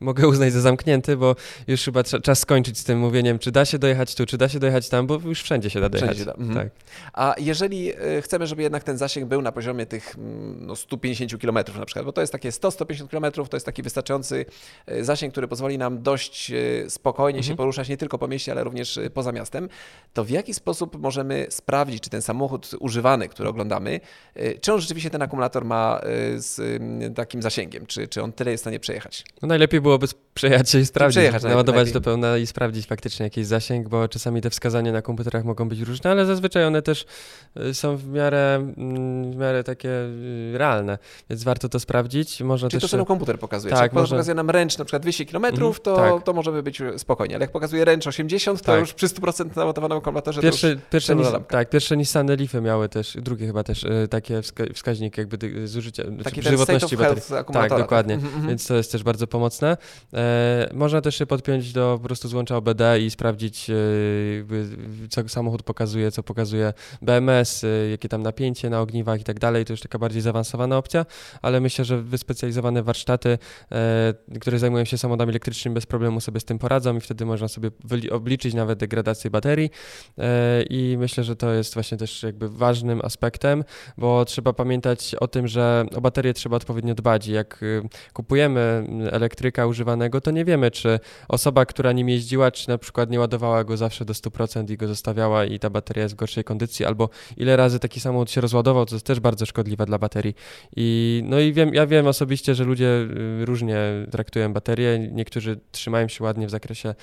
mogę 0.00 0.28
uznać 0.28 0.52
za 0.52 0.60
zamknięty, 0.60 1.16
bo 1.16 1.36
już 1.66 1.84
chyba 1.84 2.04
czas 2.04 2.38
skończyć 2.38 2.78
z 2.78 2.84
tym 2.84 2.98
mówieniem, 2.98 3.38
czy 3.38 3.52
da 3.52 3.64
się 3.64 3.78
dojechać 3.78 4.14
tu, 4.14 4.26
czy 4.26 4.38
da 4.38 4.48
się 4.48 4.58
dojechać 4.58 4.88
tam, 4.88 5.06
bo 5.06 5.20
już 5.24 5.42
wszędzie 5.42 5.70
się 5.70 5.80
da 5.80 5.88
dojechać. 5.88 6.24
Da. 6.24 6.32
Mhm. 6.32 6.54
Tak. 6.54 6.68
A 7.12 7.34
jeżeli 7.38 7.92
chcemy, 8.20 8.46
żeby 8.46 8.62
jednak 8.62 8.84
ten 8.84 8.98
zasięg 8.98 9.28
był 9.28 9.42
na 9.42 9.52
poziomie 9.52 9.86
tych 9.86 10.14
mm, 10.18 10.66
no, 10.66 10.76
150 10.76 11.40
km 11.40 11.54
na 11.54 11.86
przykład, 11.86 12.04
bo 12.04 12.12
to 12.12 12.20
jest 12.20 12.32
takie 12.32 12.50
100-150 12.50 13.08
km, 13.08 13.48
to 13.48 13.56
jest 13.56 13.66
taki 13.66 13.82
wystarczający 13.82 14.44
zasięg, 15.00 15.32
który 15.32 15.48
pozwoli 15.48 15.78
nam 15.78 16.02
dość 16.02 16.52
spokojnie 16.88 17.38
mhm. 17.38 17.52
się 17.52 17.56
poruszać 17.56 17.88
nie 17.92 17.96
tylko 17.96 18.18
po 18.18 18.28
mieście, 18.28 18.52
ale 18.52 18.64
również 18.64 18.98
e, 18.98 19.10
poza 19.10 19.32
miastem, 19.32 19.68
to 20.12 20.24
w 20.24 20.30
jaki 20.30 20.54
sposób 20.54 20.98
możemy 20.98 21.46
sprawdzić, 21.50 22.02
czy 22.02 22.10
ten 22.10 22.22
samochód 22.22 22.70
używany, 22.80 23.28
który 23.28 23.48
oglądamy, 23.48 24.00
czy 24.60 24.72
on 24.72 24.80
rzeczywiście 24.80 25.10
ten 25.10 25.22
akumulator 25.22 25.64
ma 25.64 26.00
z 26.36 26.82
takim 27.14 27.42
zasięgiem, 27.42 27.86
czy, 27.86 28.08
czy 28.08 28.22
on 28.22 28.32
tyle 28.32 28.50
jest 28.50 28.62
w 28.62 28.64
stanie 28.64 28.80
przejechać? 28.80 29.24
No 29.42 29.48
najlepiej 29.48 29.80
byłoby 29.80 30.06
przejechać 30.34 30.70
się 30.70 30.78
i 30.78 30.86
sprawdzić, 30.86 31.14
przejechać 31.14 31.42
naładować 31.42 31.92
do 31.92 32.00
pełna 32.00 32.38
i 32.38 32.46
sprawdzić 32.46 32.86
faktycznie 32.86 33.24
jakiś 33.24 33.46
zasięg, 33.46 33.88
bo 33.88 34.08
czasami 34.08 34.40
te 34.40 34.50
wskazania 34.50 34.92
na 34.92 35.02
komputerach 35.02 35.44
mogą 35.44 35.68
być 35.68 35.80
różne, 35.80 36.10
ale 36.10 36.26
zazwyczaj 36.26 36.64
one 36.64 36.82
też 36.82 37.06
są 37.72 37.96
w 37.96 38.08
miarę, 38.08 38.54
mm, 38.76 39.32
w 39.32 39.36
miarę 39.36 39.64
takie 39.64 39.90
realne, 40.52 40.98
więc 41.30 41.44
warto 41.44 41.68
to 41.68 41.80
sprawdzić. 41.80 42.40
Można 42.40 42.68
Czyli 42.68 42.80
też... 42.80 42.90
to, 42.90 42.92
co 42.92 42.96
nam 42.96 43.06
komputer 43.06 43.38
pokazuje. 43.38 43.74
Tak, 43.74 43.82
jak 43.82 43.92
może... 43.92 44.10
pokazuje 44.10 44.34
nam 44.34 44.50
ręcz 44.50 44.78
na 44.78 44.84
przykład 44.84 45.02
200 45.02 45.26
km, 45.26 45.44
mm, 45.44 45.72
to, 45.82 45.96
tak. 45.96 46.22
to 46.24 46.32
możemy 46.32 46.62
być 46.62 46.82
spokojnie, 46.96 47.34
ale 47.34 47.44
jak 47.44 47.52
pokazuje 47.52 47.81
ręcz 47.84 48.06
80, 48.06 48.60
to 48.60 48.66
tak. 48.66 48.80
już 48.80 48.92
przy 48.92 49.06
100% 49.06 49.56
naładowanym 49.56 49.98
akumulatorze 49.98 50.40
pierwsze, 50.40 50.76
to 50.76 50.82
pierwsze, 50.90 51.16
nis, 51.16 51.26
Tak, 51.48 51.70
pierwsze 51.70 51.96
Nissany 51.96 52.36
Leafy 52.36 52.60
miały 52.60 52.88
też, 52.88 53.16
drugie 53.20 53.46
chyba 53.46 53.64
też 53.64 53.84
y, 53.84 54.08
takie 54.10 54.42
wska 54.42 54.64
wskaźnik 54.74 55.18
jakby 55.18 55.68
zużycia, 55.68 56.02
znaczy 56.02 56.24
Taki 56.24 56.42
żywotności 56.42 56.96
baterii. 56.96 57.22
Tak, 57.52 57.78
dokładnie, 57.78 58.14
mm 58.14 58.26
-hmm. 58.26 58.48
więc 58.48 58.66
to 58.66 58.74
jest 58.74 58.92
też 58.92 59.02
bardzo 59.02 59.26
pomocne. 59.26 59.76
E, 60.14 60.70
można 60.74 61.00
też 61.00 61.16
się 61.16 61.26
podpiąć 61.26 61.72
do 61.72 61.98
po 62.02 62.06
prostu 62.06 62.28
złącza 62.28 62.56
OBD 62.56 62.82
i 63.00 63.10
sprawdzić, 63.10 63.70
e, 63.70 63.74
co 65.10 65.28
samochód 65.28 65.62
pokazuje, 65.62 66.10
co 66.10 66.22
pokazuje 66.22 66.72
BMS, 67.02 67.64
e, 67.64 67.90
jakie 67.90 68.08
tam 68.08 68.22
napięcie 68.22 68.70
na 68.70 68.80
ogniwach 68.80 69.20
i 69.20 69.24
tak 69.24 69.40
dalej. 69.40 69.64
To 69.64 69.72
już 69.72 69.80
taka 69.80 69.98
bardziej 69.98 70.22
zaawansowana 70.22 70.78
opcja, 70.78 71.06
ale 71.42 71.60
myślę, 71.60 71.84
że 71.84 72.02
wyspecjalizowane 72.02 72.82
warsztaty, 72.82 73.38
e, 73.72 74.14
które 74.40 74.58
zajmują 74.58 74.84
się 74.84 74.98
samochodami 74.98 75.30
elektrycznymi 75.30 75.74
bez 75.74 75.86
problemu 75.86 76.20
sobie 76.20 76.40
z 76.40 76.44
tym 76.44 76.58
poradzą 76.58 76.96
i 76.96 77.00
wtedy 77.00 77.26
można 77.26 77.48
sobie 77.48 77.61
obliczyć 78.10 78.54
nawet 78.54 78.78
degradację 78.78 79.30
baterii 79.30 79.70
e, 80.18 80.62
i 80.62 80.96
myślę, 80.98 81.24
że 81.24 81.36
to 81.36 81.52
jest 81.52 81.74
właśnie 81.74 81.98
też 81.98 82.22
jakby 82.22 82.48
ważnym 82.48 83.00
aspektem, 83.04 83.64
bo 83.98 84.24
trzeba 84.24 84.52
pamiętać 84.52 85.14
o 85.14 85.28
tym, 85.28 85.48
że 85.48 85.84
o 85.96 86.00
baterię 86.00 86.34
trzeba 86.34 86.56
odpowiednio 86.56 86.94
dbać. 86.94 87.26
Jak 87.26 87.62
y, 87.62 87.82
kupujemy 88.12 88.86
elektryka 89.10 89.66
używanego, 89.66 90.20
to 90.20 90.30
nie 90.30 90.44
wiemy, 90.44 90.70
czy 90.70 91.00
osoba, 91.28 91.66
która 91.66 91.92
nim 91.92 92.08
jeździła, 92.08 92.50
czy 92.50 92.68
na 92.68 92.78
przykład 92.78 93.10
nie 93.10 93.20
ładowała 93.20 93.64
go 93.64 93.76
zawsze 93.76 94.04
do 94.04 94.12
100% 94.12 94.70
i 94.70 94.76
go 94.76 94.88
zostawiała 94.88 95.44
i 95.44 95.58
ta 95.58 95.70
bateria 95.70 96.02
jest 96.02 96.14
w 96.14 96.18
gorszej 96.18 96.44
kondycji, 96.44 96.84
albo 96.84 97.08
ile 97.36 97.56
razy 97.56 97.78
taki 97.78 98.00
samochód 98.00 98.30
się 98.30 98.40
rozładował, 98.40 98.86
to 98.86 98.94
jest 98.94 99.06
też 99.06 99.20
bardzo 99.20 99.46
szkodliwe 99.46 99.86
dla 99.86 99.98
baterii. 99.98 100.34
I, 100.76 101.22
no 101.26 101.40
i 101.40 101.52
wiem, 101.52 101.74
ja 101.74 101.86
wiem 101.86 102.06
osobiście, 102.06 102.54
że 102.54 102.64
ludzie 102.64 102.86
y, 103.40 103.44
różnie 103.44 103.76
traktują 104.10 104.52
baterie. 104.52 104.98
Niektórzy 104.98 105.60
trzymają 105.72 106.08
się 106.08 106.24
ładnie 106.24 106.46
w 106.46 106.50
zakresie 106.50 106.94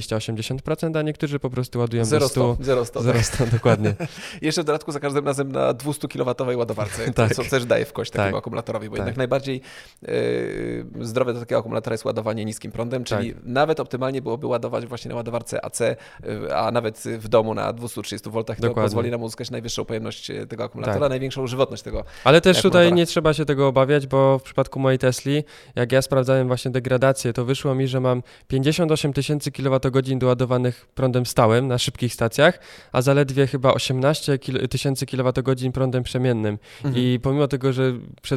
20-80%, 0.00 0.98
a 0.98 1.02
niektórzy 1.02 1.38
po 1.38 1.50
prostu 1.50 1.78
ładują 1.78 2.04
0, 2.04 2.20
do 2.20 2.28
100. 2.28 2.56
0, 2.60 2.84
100, 2.84 3.02
0, 3.02 3.22
100 3.22 3.46
dokładnie. 3.46 3.94
Jeszcze 4.42 4.62
w 4.62 4.64
dodatku 4.64 4.92
za 4.92 5.00
każdym 5.00 5.26
razem 5.26 5.52
na 5.52 5.72
200 5.72 6.08
kW 6.08 6.34
ładowarce, 6.56 7.12
tak. 7.12 7.34
co 7.34 7.44
też 7.44 7.64
daje 7.64 7.84
w 7.84 7.92
kość 7.92 8.10
takiemu 8.10 8.32
tak. 8.32 8.38
akumulatorowi, 8.38 8.88
bo 8.88 8.96
tak. 8.96 8.98
jednak 8.98 9.16
najbardziej 9.16 9.60
yy, 10.02 10.86
zdrowe 11.00 11.34
do 11.34 11.40
takiego 11.40 11.58
akumulatora 11.58 11.94
jest 11.94 12.04
ładowanie 12.04 12.44
niskim 12.44 12.72
prądem, 12.72 13.04
czyli 13.04 13.34
tak. 13.34 13.42
nawet 13.44 13.80
optymalnie 13.80 14.22
byłoby 14.22 14.46
ładować 14.46 14.86
właśnie 14.86 15.08
na 15.08 15.14
ładowarce 15.14 15.64
AC, 15.64 15.80
yy, 15.80 16.56
a 16.56 16.70
nawet 16.70 16.98
w 16.98 17.28
domu 17.28 17.54
na 17.54 17.72
230 17.72 18.30
V, 18.30 18.44
to 18.44 18.74
pozwoli 18.74 19.10
nam 19.10 19.22
uzyskać 19.22 19.50
najwyższą 19.50 19.84
pojemność 19.84 20.30
tego 20.48 20.64
akumulatora, 20.64 21.00
tak. 21.00 21.10
największą 21.10 21.46
żywotność 21.46 21.82
tego 21.82 22.04
Ale 22.24 22.40
też 22.40 22.62
tutaj 22.62 22.92
nie 22.92 23.06
trzeba 23.06 23.34
się 23.34 23.44
tego 23.44 23.68
obawiać, 23.68 24.06
bo 24.06 24.38
w 24.38 24.42
przypadku 24.42 24.80
mojej 24.80 24.98
Tesli, 24.98 25.44
jak 25.74 25.92
ja 25.92 26.02
sprawdzałem 26.02 26.46
właśnie 26.46 26.70
degradację, 26.70 27.32
to 27.32 27.44
wyszło 27.44 27.74
mi, 27.74 27.88
że 27.88 28.00
mam 28.00 28.22
58 28.48 29.12
tysięcy 29.12 29.52
kWh 29.52 29.89
doładowanych 30.18 30.86
prądem 30.94 31.26
stałym 31.26 31.68
na 31.68 31.78
szybkich 31.78 32.14
stacjach, 32.14 32.58
a 32.92 33.02
zaledwie 33.02 33.46
chyba 33.46 33.74
18 33.74 34.38
tysięcy 34.70 35.06
kWh 35.06 35.72
prądem 35.72 36.02
przemiennym. 36.02 36.58
Mhm. 36.84 37.04
I 37.04 37.20
pomimo 37.22 37.48
tego, 37.48 37.72
że 37.72 37.92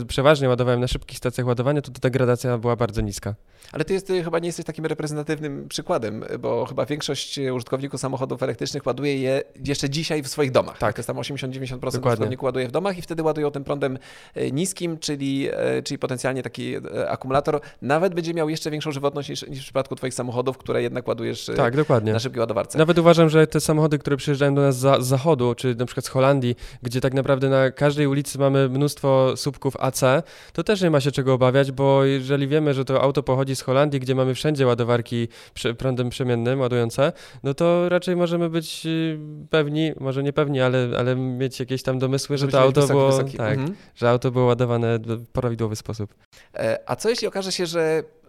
przeważnie 0.08 0.50
ładowałem 0.50 0.80
na 0.80 0.88
szybkich 0.88 1.18
stacjach 1.18 1.48
ładowania, 1.48 1.82
to 1.82 1.92
ta 1.92 2.00
degradacja 2.00 2.58
była 2.58 2.76
bardzo 2.76 3.02
niska. 3.02 3.36
Ale 3.72 3.86
ty, 3.86 3.94
jest, 3.94 4.08
chyba 4.24 4.40
nie 4.40 4.48
jesteś 4.48 4.66
takim 4.66 4.86
reprezentatywnym 4.86 5.68
przykładem, 5.68 6.26
bo 6.40 6.66
chyba 6.66 6.86
większość 6.86 7.40
użytkowników 7.40 8.00
samochodów 8.00 8.44
elektrycznych 8.44 8.86
ładuje 8.86 9.18
je 9.18 9.42
jeszcze 9.66 9.90
dzisiaj 9.90 10.24
w 10.24 10.28
swoich 10.28 10.52
domach. 10.52 10.78
Tak. 10.78 10.96
To 10.96 11.00
jest 11.00 11.08
tam 11.08 11.18
80-90% 11.18 11.88
użytkowników 11.88 12.44
ładuje 12.44 12.68
w 12.68 12.72
domach 12.72 12.98
i 12.98 13.02
wtedy 13.02 13.24
ładują 13.24 13.52
tym 13.52 13.64
prądem 13.64 13.98
e, 14.36 14.52
niskim, 14.52 14.98
czyli, 14.98 15.50
e, 15.52 15.84
czyli 15.84 16.00
potencjalnie 16.00 16.44
taki 16.44 16.76
e, 16.76 17.10
akumulator 17.10 17.62
nawet 17.82 18.16
będzie 18.16 18.34
miał 18.34 18.50
jeszcze 18.50 18.72
większą 18.72 18.92
żywotność 18.92 19.30
niż, 19.30 19.48
niż 19.48 19.60
w 19.60 19.64
przypadku 19.64 19.96
Twoich 19.96 20.14
samochodów, 20.14 20.58
które 20.58 20.82
jednak 20.82 21.08
ładujesz 21.08 21.43
tak, 21.46 21.76
dokładnie. 21.76 22.14
na 22.14 22.20
szybkiej 22.20 22.40
ładowarce. 22.40 22.78
Nawet 22.78 22.98
uważam, 22.98 23.30
że 23.30 23.48
te 23.48 23.60
samochody, 23.60 24.00
które 24.00 24.18
przyjeżdżają 24.18 24.56
do 24.56 24.62
nas 24.62 24.78
za, 24.78 25.02
z 25.02 25.08
zachodu, 25.08 25.56
czy 25.56 25.76
na 25.76 25.86
przykład 25.86 26.06
z 26.06 26.10
Holandii, 26.10 26.56
gdzie 26.84 27.02
tak 27.02 27.14
naprawdę 27.14 27.50
na 27.50 27.72
każdej 27.72 28.08
ulicy 28.08 28.40
mamy 28.40 28.70
mnóstwo 28.70 29.38
słupków 29.38 29.78
AC, 29.80 30.02
to 30.54 30.64
też 30.64 30.82
nie 30.82 30.90
ma 30.90 31.00
się 31.00 31.12
czego 31.12 31.34
obawiać, 31.34 31.72
bo 31.72 32.06
jeżeli 32.06 32.48
wiemy, 32.48 32.74
że 32.74 32.86
to 32.86 33.02
auto 33.02 33.24
pochodzi 33.24 33.56
z 33.56 33.62
Holandii, 33.62 34.00
gdzie 34.00 34.16
mamy 34.16 34.36
wszędzie 34.36 34.68
ładowarki 34.68 35.28
prądem 35.78 36.10
przemiennym 36.10 36.60
ładujące, 36.60 37.12
no 37.44 37.54
to 37.54 37.90
raczej 37.90 38.16
możemy 38.16 38.50
być 38.50 38.86
y, 38.86 39.20
pewni, 39.50 39.92
może 40.00 40.24
nie 40.24 40.34
pewni, 40.34 40.62
ale, 40.62 40.90
ale 40.98 41.16
mieć 41.16 41.60
jakieś 41.60 41.84
tam 41.84 42.00
domysły, 42.00 42.38
że 42.38 42.48
to 42.48 42.62
auto 42.62 42.82
wysoki, 42.82 42.98
było, 42.98 43.12
wysoki. 43.12 43.38
Tak, 43.38 43.58
mhm. 43.58 43.76
że 43.96 44.10
auto 44.10 44.32
było 44.32 44.46
ładowane 44.46 45.00
w 45.00 45.28
prawidłowy 45.28 45.76
sposób. 45.76 46.14
E, 46.56 46.80
a 46.86 46.96
co 46.96 47.10
jeśli 47.10 47.28
okaże 47.28 47.52
się, 47.52 47.66
że 47.66 48.04
y, 48.04 48.23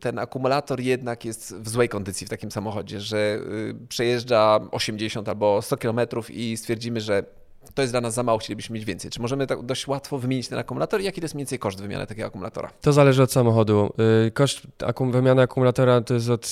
ten 0.00 0.18
akumulator 0.18 0.80
jednak 0.80 1.24
jest 1.24 1.54
w 1.54 1.68
złej 1.68 1.88
kondycji 1.88 2.26
w 2.26 2.30
takim 2.30 2.50
samochodzie, 2.50 3.00
że 3.00 3.38
y, 3.70 3.86
przejeżdża 3.88 4.60
80 4.70 5.28
albo 5.28 5.62
100 5.62 5.76
km 5.76 6.00
i 6.30 6.56
stwierdzimy, 6.56 7.00
że 7.00 7.24
to 7.74 7.82
jest 7.82 7.92
dla 7.92 8.00
nas 8.00 8.14
za 8.14 8.22
mało, 8.22 8.38
chcielibyśmy 8.38 8.74
mieć 8.74 8.84
więcej. 8.84 9.10
Czy 9.10 9.20
możemy 9.20 9.46
tak 9.46 9.62
dość 9.62 9.86
łatwo 9.86 10.18
wymienić 10.18 10.48
ten 10.48 10.58
akumulator 10.58 11.00
i 11.00 11.04
jaki 11.04 11.20
to 11.20 11.24
jest 11.24 11.34
mniej 11.34 11.42
więcej 11.42 11.58
koszt 11.58 11.80
wymiany 11.80 12.06
takiego 12.06 12.26
akumulatora? 12.26 12.70
To 12.80 12.92
zależy 12.92 13.22
od 13.22 13.32
samochodu. 13.32 13.92
Y, 14.26 14.30
koszt 14.30 14.60
wymiany 15.10 15.42
akumulatora 15.42 16.00
to 16.00 16.14
jest 16.14 16.30
od 16.30 16.46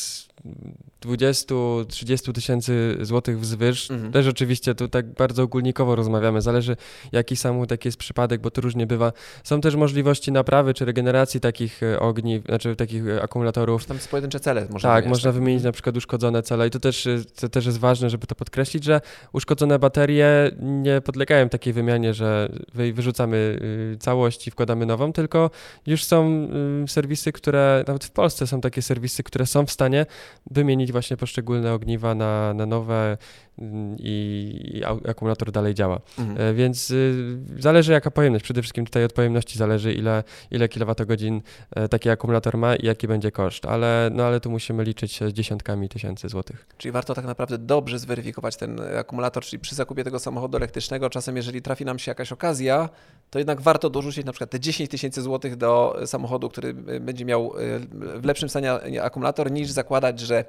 20-30 1.00 2.32
tysięcy 2.32 2.96
złotych 3.00 3.40
wzwyż. 3.40 3.90
Mhm. 3.90 4.12
Też 4.12 4.26
oczywiście 4.26 4.74
tu 4.74 4.88
tak 4.88 5.14
bardzo 5.14 5.42
ogólnikowo 5.42 5.96
rozmawiamy, 5.96 6.42
zależy 6.42 6.76
jaki 7.12 7.36
samochód, 7.36 7.68
taki 7.68 7.88
jest 7.88 7.98
przypadek, 7.98 8.40
bo 8.40 8.50
to 8.50 8.60
różnie 8.60 8.86
bywa. 8.86 9.12
Są 9.44 9.60
też 9.60 9.76
możliwości 9.76 10.32
naprawy 10.32 10.74
czy 10.74 10.84
regeneracji 10.84 11.40
takich 11.40 11.82
e, 11.82 12.00
ogni, 12.00 12.42
znaczy 12.46 12.76
takich 12.76 13.06
e, 13.08 13.22
akumulatorów. 13.22 13.86
Tam 13.86 13.98
są 13.98 14.08
pojedyncze 14.08 14.40
cele 14.40 14.66
można 14.70 14.88
Tak, 14.88 15.06
można 15.06 15.30
tak. 15.30 15.40
wymienić 15.40 15.64
na 15.64 15.72
przykład 15.72 15.96
uszkodzone 15.96 16.42
cele 16.42 16.66
i 16.66 16.70
to 16.70 16.80
też, 16.80 17.06
e, 17.06 17.18
to 17.40 17.48
też 17.48 17.66
jest 17.66 17.78
ważne, 17.78 18.10
żeby 18.10 18.26
to 18.26 18.34
podkreślić, 18.34 18.84
że 18.84 19.00
uszkodzone 19.32 19.78
baterie 19.78 20.50
nie 20.60 21.00
podlegają 21.00 21.48
takiej 21.48 21.72
wymianie, 21.72 22.14
że 22.14 22.48
wyrzucamy 22.74 23.60
całość 24.00 24.48
i 24.48 24.50
wkładamy 24.50 24.86
nową, 24.86 25.12
tylko 25.12 25.50
już 25.86 26.04
są 26.04 26.48
serwisy, 26.86 27.32
które, 27.32 27.84
nawet 27.86 28.04
w 28.04 28.10
Polsce 28.10 28.46
są 28.46 28.60
takie 28.60 28.82
serwisy, 28.82 29.22
które 29.22 29.46
są 29.46 29.66
w 29.66 29.70
stanie 29.70 30.06
wymienić 30.50 30.89
właśnie 30.92 31.16
poszczególne 31.16 31.72
ogniwa 31.72 32.14
na, 32.14 32.55
na 32.55 32.66
nowe 32.66 33.18
mm, 33.59 33.96
i, 33.98 34.70
i 34.74 34.85
akumulator 35.11 35.53
dalej 35.53 35.74
działa. 35.74 36.00
Mhm. 36.18 36.40
E, 36.40 36.55
więc 36.55 36.90
y, 36.90 37.38
zależy 37.59 37.92
jaka 37.92 38.11
pojemność. 38.11 38.44
Przede 38.44 38.62
wszystkim 38.62 38.85
tutaj 38.85 39.05
od 39.05 39.12
pojemności 39.12 39.59
zależy 39.59 39.92
ile, 39.92 40.24
ile 40.50 40.68
kilowatogodzin 40.68 41.42
e, 41.70 41.88
taki 41.88 42.11
akumulator 42.11 42.59
ma 42.59 42.76
i 42.76 42.87
jaki 42.87 43.09
będzie 43.09 43.33
koszt, 43.33 43.66
ale, 43.66 44.11
no, 44.12 44.24
ale 44.24 44.40
tu 44.40 44.50
musimy 44.50 44.85
liczyć 44.85 45.12
się 45.12 45.31
z 45.31 45.33
dziesiątkami 45.33 45.88
tysięcy 45.88 46.29
złotych. 46.29 46.66
Czyli 46.79 46.92
warto 46.92 47.14
tak 47.14 47.24
naprawdę 47.24 47.59
dobrze 47.59 47.98
zweryfikować 47.98 48.57
ten 48.57 48.81
akumulator, 48.98 49.44
czyli 49.44 49.61
przy 49.61 49.74
zakupie 49.74 50.05
tego 50.05 50.18
samochodu 50.18 50.57
elektrycznego 50.57 51.11
czasem 51.11 51.37
jeżeli 51.37 51.62
trafi 51.62 51.85
nam 51.85 51.98
się 51.98 52.11
jakaś 52.11 52.33
okazja, 52.33 52.88
to 53.30 53.38
jednak 53.38 53.60
warto 53.60 53.90
dorzucić 53.90 54.24
na 54.24 54.32
przykład 54.32 54.50
te 54.50 54.60
10 54.60 54.90
tysięcy 54.90 55.22
złotych 55.22 55.56
do 55.56 56.00
samochodu, 56.06 56.48
który 56.48 56.68
y, 56.68 57.00
będzie 57.00 57.24
miał 57.24 57.58
y, 57.58 57.80
w 58.20 58.24
lepszym 58.24 58.48
stanie 58.48 59.02
akumulator, 59.02 59.50
niż 59.50 59.70
zakładać, 59.70 60.20
że 60.20 60.44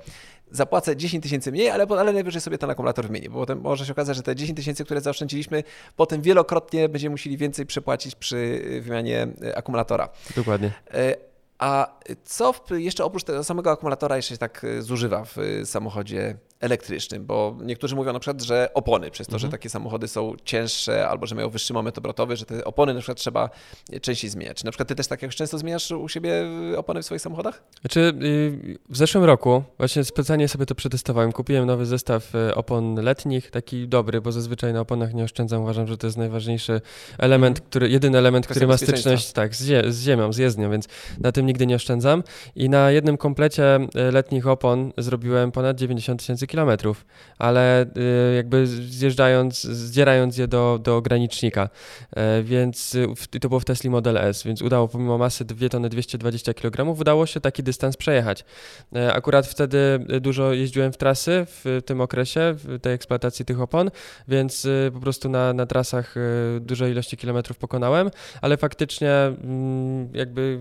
zapłacę 0.52 0.98
10 0.98 1.24
tysięcy 1.24 1.52
mniej, 1.52 1.70
ale, 1.70 1.86
ale 1.90 2.14
najwyżej 2.14 2.42
sobie 2.42 2.58
ten 2.58 2.70
akumulator 2.70 3.06
wymienię, 3.08 3.30
bo 3.30 3.40
potem 3.40 3.62
może 3.62 3.86
się 3.86 3.92
okazać, 3.92 4.18
że 4.18 4.24
te 4.24 4.36
10 4.36 4.58
tysięcy, 4.58 4.86
które 4.86 5.02
zaoszczędziliśmy, 5.02 5.64
potem 5.96 6.22
wielokrotnie 6.22 6.90
będziemy 6.90 7.12
musieli 7.12 7.38
więcej 7.38 7.66
przepłacić 7.66 8.16
przy 8.16 8.62
wymianie 8.82 9.28
e, 9.44 9.58
akumulatora. 9.58 10.10
Dokładnie. 10.36 10.72
E, 10.94 11.16
A 11.60 12.00
co 12.24 12.54
w, 12.54 12.62
jeszcze 12.72 13.06
oprócz 13.06 13.24
tego 13.24 13.44
samego 13.44 13.72
akumulatora 13.72 14.16
jeszcze 14.16 14.34
się 14.34 14.38
tak 14.38 14.66
zużywa 14.80 15.26
w 15.26 15.38
samochodzie 15.66 16.36
elektrycznym, 16.62 17.26
bo 17.26 17.58
niektórzy 17.62 17.96
mówią 17.96 18.14
na 18.14 18.20
przykład, 18.20 18.42
że 18.42 18.70
opony, 18.74 19.12
przez 19.12 19.28
to, 19.28 19.34
mhm. 19.34 19.40
że 19.40 19.58
takie 19.58 19.70
samochody 19.70 20.08
są 20.08 20.36
cięższe 20.46 21.08
albo 21.08 21.26
że 21.26 21.36
mają 21.36 21.50
wyższy 21.50 21.74
moment 21.74 21.98
obrotowy, 21.98 22.36
że 22.36 22.46
te 22.46 22.66
opony 22.66 22.94
na 22.94 23.00
przykład 23.00 23.18
trzeba 23.18 23.50
częściej 24.02 24.30
zmieniać. 24.30 24.58
Czy 24.58 24.66
na 24.66 24.72
przykład 24.72 24.88
ty 24.88 24.96
też 24.96 25.08
tak 25.08 25.22
jak 25.22 25.32
często 25.32 25.58
zmieniasz 25.58 25.92
u 25.92 26.10
siebie 26.10 26.34
opony 26.78 27.02
w 27.02 27.06
swoich 27.06 27.22
samochodach? 27.22 27.64
Znaczy 27.82 28.00
y, 28.24 28.80
w 28.90 28.98
zeszłym 28.98 29.24
roku 29.24 29.64
właśnie 29.78 30.04
specjalnie 30.04 30.48
sobie 30.48 30.66
to 30.66 30.76
przetestowałem. 30.76 31.32
Kupiłem 31.32 31.66
nowy 31.66 31.86
zestaw 31.86 32.36
y, 32.36 32.56
opon 32.56 32.96
letnich, 32.96 33.52
taki 33.52 33.88
dobry, 33.88 34.22
bo 34.22 34.32
zazwyczaj 34.32 34.74
na 34.74 34.80
oponach 34.80 35.14
nie 35.14 35.24
oszczędzam. 35.24 35.62
Uważam, 35.62 35.88
że 35.88 35.98
to 35.98 36.08
jest 36.08 36.18
najważniejszy 36.18 36.82
element, 37.18 37.58
mhm. 37.58 37.70
który, 37.70 37.90
jedyny 37.90 38.18
element, 38.18 38.46
Kwestia 38.46 38.60
który 38.60 38.68
ma 38.68 38.78
styczność 38.78 39.32
tak, 39.32 39.56
z, 39.56 39.64
zie, 39.64 39.84
z 39.88 40.04
ziemią, 40.04 40.34
z 40.34 40.38
jezdnią, 40.38 40.72
więc 40.72 40.88
na 41.20 41.32
tym 41.32 41.46
nigdy 41.46 41.68
nie 41.68 41.76
oszczędzam. 41.76 42.24
I 42.56 42.70
na 42.70 42.92
jednym 42.92 43.18
komplecie 43.18 43.76
y, 43.76 44.12
letnich 44.12 44.48
opon 44.48 44.94
zrobiłem 44.98 45.52
ponad 45.52 45.78
90 45.78 46.20
tysięcy 46.20 46.48
kilometrów, 46.52 47.06
ale 47.40 47.86
y, 48.32 48.36
jakby 48.36 48.68
zjeżdżając, 48.68 49.62
zdzierając 49.64 50.38
je 50.38 50.48
do, 50.48 50.80
do 50.84 50.98
ogranicznika, 50.98 51.70
e, 52.16 52.44
więc 52.44 52.96
y, 52.96 53.40
to 53.42 53.50
było 53.50 53.60
w 53.60 53.66
Tesla 53.66 53.92
Model 53.92 54.18
S, 54.18 54.44
więc 54.44 54.62
udało 54.62 54.88
pomimo 54.88 55.18
masy 55.18 55.46
2 55.46 55.70
tony 55.70 55.90
220 55.90 56.54
kg, 56.54 57.00
udało 57.00 57.26
się 57.26 57.40
taki 57.42 57.64
dystans 57.64 57.98
przejechać. 57.98 58.46
E, 58.96 59.14
akurat 59.14 59.48
wtedy 59.48 60.00
dużo 60.22 60.54
jeździłem 60.54 60.94
w 60.94 60.98
trasy 60.98 61.46
w 61.48 61.82
tym 61.86 62.02
okresie, 62.02 62.54
w 62.56 62.80
tej 62.80 62.94
eksploatacji 62.94 63.46
tych 63.46 63.62
opon, 63.62 63.92
więc 64.28 64.66
y, 64.66 64.92
po 64.94 65.00
prostu 65.00 65.30
na, 65.30 65.54
na 65.54 65.66
trasach 65.66 66.16
dużej 66.60 66.92
ilości 66.92 67.18
kilometrów 67.18 67.58
pokonałem, 67.58 68.12
ale 68.42 68.58
faktycznie 68.58 69.12
mm, 69.12 70.10
jakby 70.14 70.60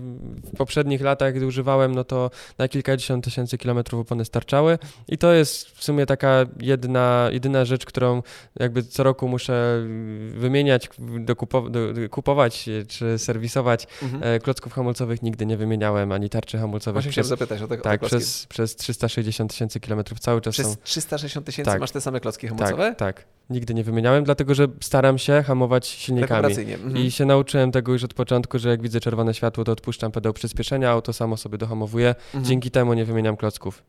w 0.53 0.57
poprzednich 0.57 1.01
latach, 1.01 1.33
gdy 1.33 1.45
używałem, 1.45 1.95
no 1.95 2.03
to 2.03 2.31
na 2.57 2.67
kilkadziesiąt 2.67 3.25
tysięcy 3.25 3.57
kilometrów 3.57 4.01
opony 4.01 4.25
starczały 4.25 4.77
i 5.07 5.17
to 5.17 5.33
jest 5.33 5.80
w 5.81 5.83
sumie 5.83 6.05
taka 6.05 6.45
jedna, 6.59 7.29
jedyna 7.31 7.65
rzecz, 7.65 7.85
którą 7.85 8.21
jakby 8.59 8.83
co 8.83 9.03
roku 9.03 9.27
muszę 9.27 9.85
wymieniać, 10.29 10.89
dokupo, 11.19 11.69
do, 11.69 11.79
kupować 12.09 12.69
czy 12.87 13.17
serwisować. 13.17 13.87
Mhm. 14.03 14.23
E, 14.23 14.39
klocków 14.39 14.73
hamulcowych 14.73 15.21
nigdy 15.21 15.45
nie 15.45 15.57
wymieniałem, 15.57 16.11
ani 16.11 16.29
tarczy 16.29 16.57
hamulcowych. 16.57 16.93
Właśnie 16.93 17.11
przez, 17.11 17.27
zapytać 17.27 17.61
o 17.61 17.67
tego. 17.67 17.83
Tak, 17.83 18.01
przez, 18.01 18.45
przez 18.45 18.75
360 18.75 19.51
tysięcy 19.51 19.79
kilometrów 19.79 20.19
cały 20.19 20.41
czas 20.41 20.53
Przez 20.53 20.67
są... 20.67 20.75
360 20.83 21.45
tysięcy 21.45 21.71
tak, 21.71 21.81
masz 21.81 21.91
te 21.91 22.01
same 22.01 22.19
klocki 22.19 22.47
hamulcowe? 22.47 22.95
Tak, 22.95 23.15
tak. 23.15 23.25
Nigdy 23.49 23.73
nie 23.73 23.83
wymieniałem, 23.83 24.23
dlatego 24.23 24.55
że 24.55 24.67
staram 24.81 25.17
się 25.17 25.43
hamować 25.47 25.87
silnikami. 25.87 26.55
Mhm. 26.59 26.97
I 26.97 27.11
się 27.11 27.25
nauczyłem 27.25 27.71
tego 27.71 27.93
już 27.93 28.03
od 28.03 28.13
początku, 28.13 28.59
że 28.59 28.69
jak 28.69 28.81
widzę 28.81 28.99
czerwone 28.99 29.33
światło, 29.33 29.63
to 29.63 29.71
odpuszczam 29.71 30.11
pedał 30.11 30.33
przyspieszenia, 30.33 30.91
auto 30.91 31.13
samo 31.13 31.37
sobie 31.37 31.57
dohamowuje. 31.57 32.09
Mhm. 32.09 32.43
Dzięki 32.43 32.71
temu 32.71 32.93
nie 32.93 33.05
wymieniam 33.05 33.37
klocków. 33.37 33.83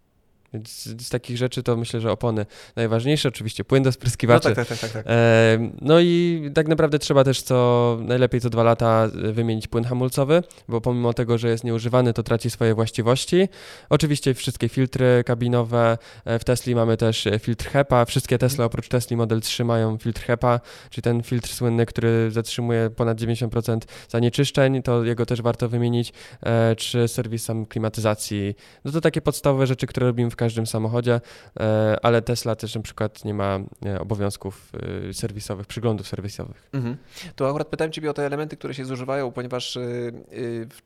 Więc 0.52 0.84
z 0.84 1.08
takich 1.08 1.36
rzeczy 1.36 1.62
to 1.62 1.76
myślę, 1.76 2.00
że 2.00 2.12
opony 2.12 2.46
najważniejsze, 2.76 3.28
oczywiście 3.28 3.64
płyn 3.64 3.82
do 3.82 3.92
spryskiwaczy. 3.92 4.48
No, 4.48 4.54
tak, 4.54 4.68
tak, 4.68 4.78
tak, 4.78 4.90
tak, 4.90 5.06
e, 5.06 5.70
no 5.80 6.00
i 6.00 6.40
tak 6.54 6.68
naprawdę 6.68 6.98
trzeba 6.98 7.24
też 7.24 7.42
co 7.42 7.98
najlepiej 8.00 8.40
co 8.40 8.50
dwa 8.50 8.62
lata 8.62 9.08
wymienić 9.14 9.68
płyn 9.68 9.84
hamulcowy, 9.84 10.42
bo 10.68 10.80
pomimo 10.80 11.14
tego, 11.14 11.38
że 11.38 11.48
jest 11.48 11.64
nieużywany, 11.64 12.12
to 12.12 12.22
traci 12.22 12.50
swoje 12.50 12.74
właściwości. 12.74 13.48
Oczywiście 13.90 14.34
wszystkie 14.34 14.68
filtry 14.68 15.22
kabinowe, 15.26 15.98
e, 16.24 16.38
w 16.38 16.44
Tesli 16.44 16.74
mamy 16.74 16.96
też 16.96 17.28
filtr 17.40 17.66
HEPA, 17.66 18.04
wszystkie 18.04 18.38
Tesla 18.38 18.64
oprócz 18.64 18.88
Tesli 18.88 19.16
Model 19.16 19.40
3 19.40 19.64
mają 19.64 19.98
filtr 19.98 20.22
HEPA, 20.22 20.60
czyli 20.90 21.02
ten 21.02 21.22
filtr 21.22 21.48
słynny, 21.48 21.86
który 21.86 22.30
zatrzymuje 22.30 22.90
ponad 22.90 23.18
90% 23.18 23.78
zanieczyszczeń, 24.08 24.82
to 24.82 25.04
jego 25.04 25.26
też 25.26 25.42
warto 25.42 25.68
wymienić, 25.68 26.12
e, 26.42 26.76
czy 26.76 27.08
serwis 27.08 27.44
sam 27.44 27.66
klimatyzacji. 27.66 28.54
No 28.84 28.92
to 28.92 29.00
takie 29.00 29.20
podstawowe 29.20 29.66
rzeczy, 29.66 29.86
które 29.86 30.06
robimy 30.06 30.30
w 30.30 30.36
każdym 30.44 30.66
samochodzie, 30.66 31.20
e, 31.60 31.96
ale 32.02 32.22
Tesla 32.22 32.56
też 32.56 32.74
na 32.74 32.82
przykład 32.82 33.24
nie 33.24 33.34
ma 33.34 33.60
obowiązków 34.00 34.72
e, 35.08 35.14
serwisowych, 35.14 35.66
przyglądów 35.66 36.08
serwisowych. 36.08 36.68
Mhm. 36.72 36.96
Tu 37.36 37.46
akurat 37.46 37.68
pytałem 37.68 37.92
Ciebie 37.92 38.10
o 38.10 38.14
te 38.14 38.26
elementy, 38.26 38.56
które 38.56 38.74
się 38.74 38.84
zużywają, 38.84 39.32
ponieważ 39.32 39.76
e, 39.76 39.80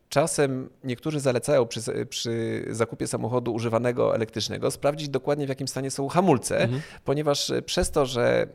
czasem 0.08 0.68
niektórzy 0.84 1.20
zalecają 1.20 1.66
przy, 1.66 2.06
przy 2.06 2.64
zakupie 2.70 3.06
samochodu 3.06 3.54
używanego 3.54 4.14
elektrycznego 4.14 4.70
sprawdzić 4.70 5.08
dokładnie 5.08 5.46
w 5.46 5.48
jakim 5.48 5.68
stanie 5.68 5.90
są 5.90 6.08
hamulce, 6.08 6.60
mhm. 6.60 6.82
ponieważ 7.04 7.52
przez 7.66 7.90
to, 7.90 8.06
że 8.06 8.46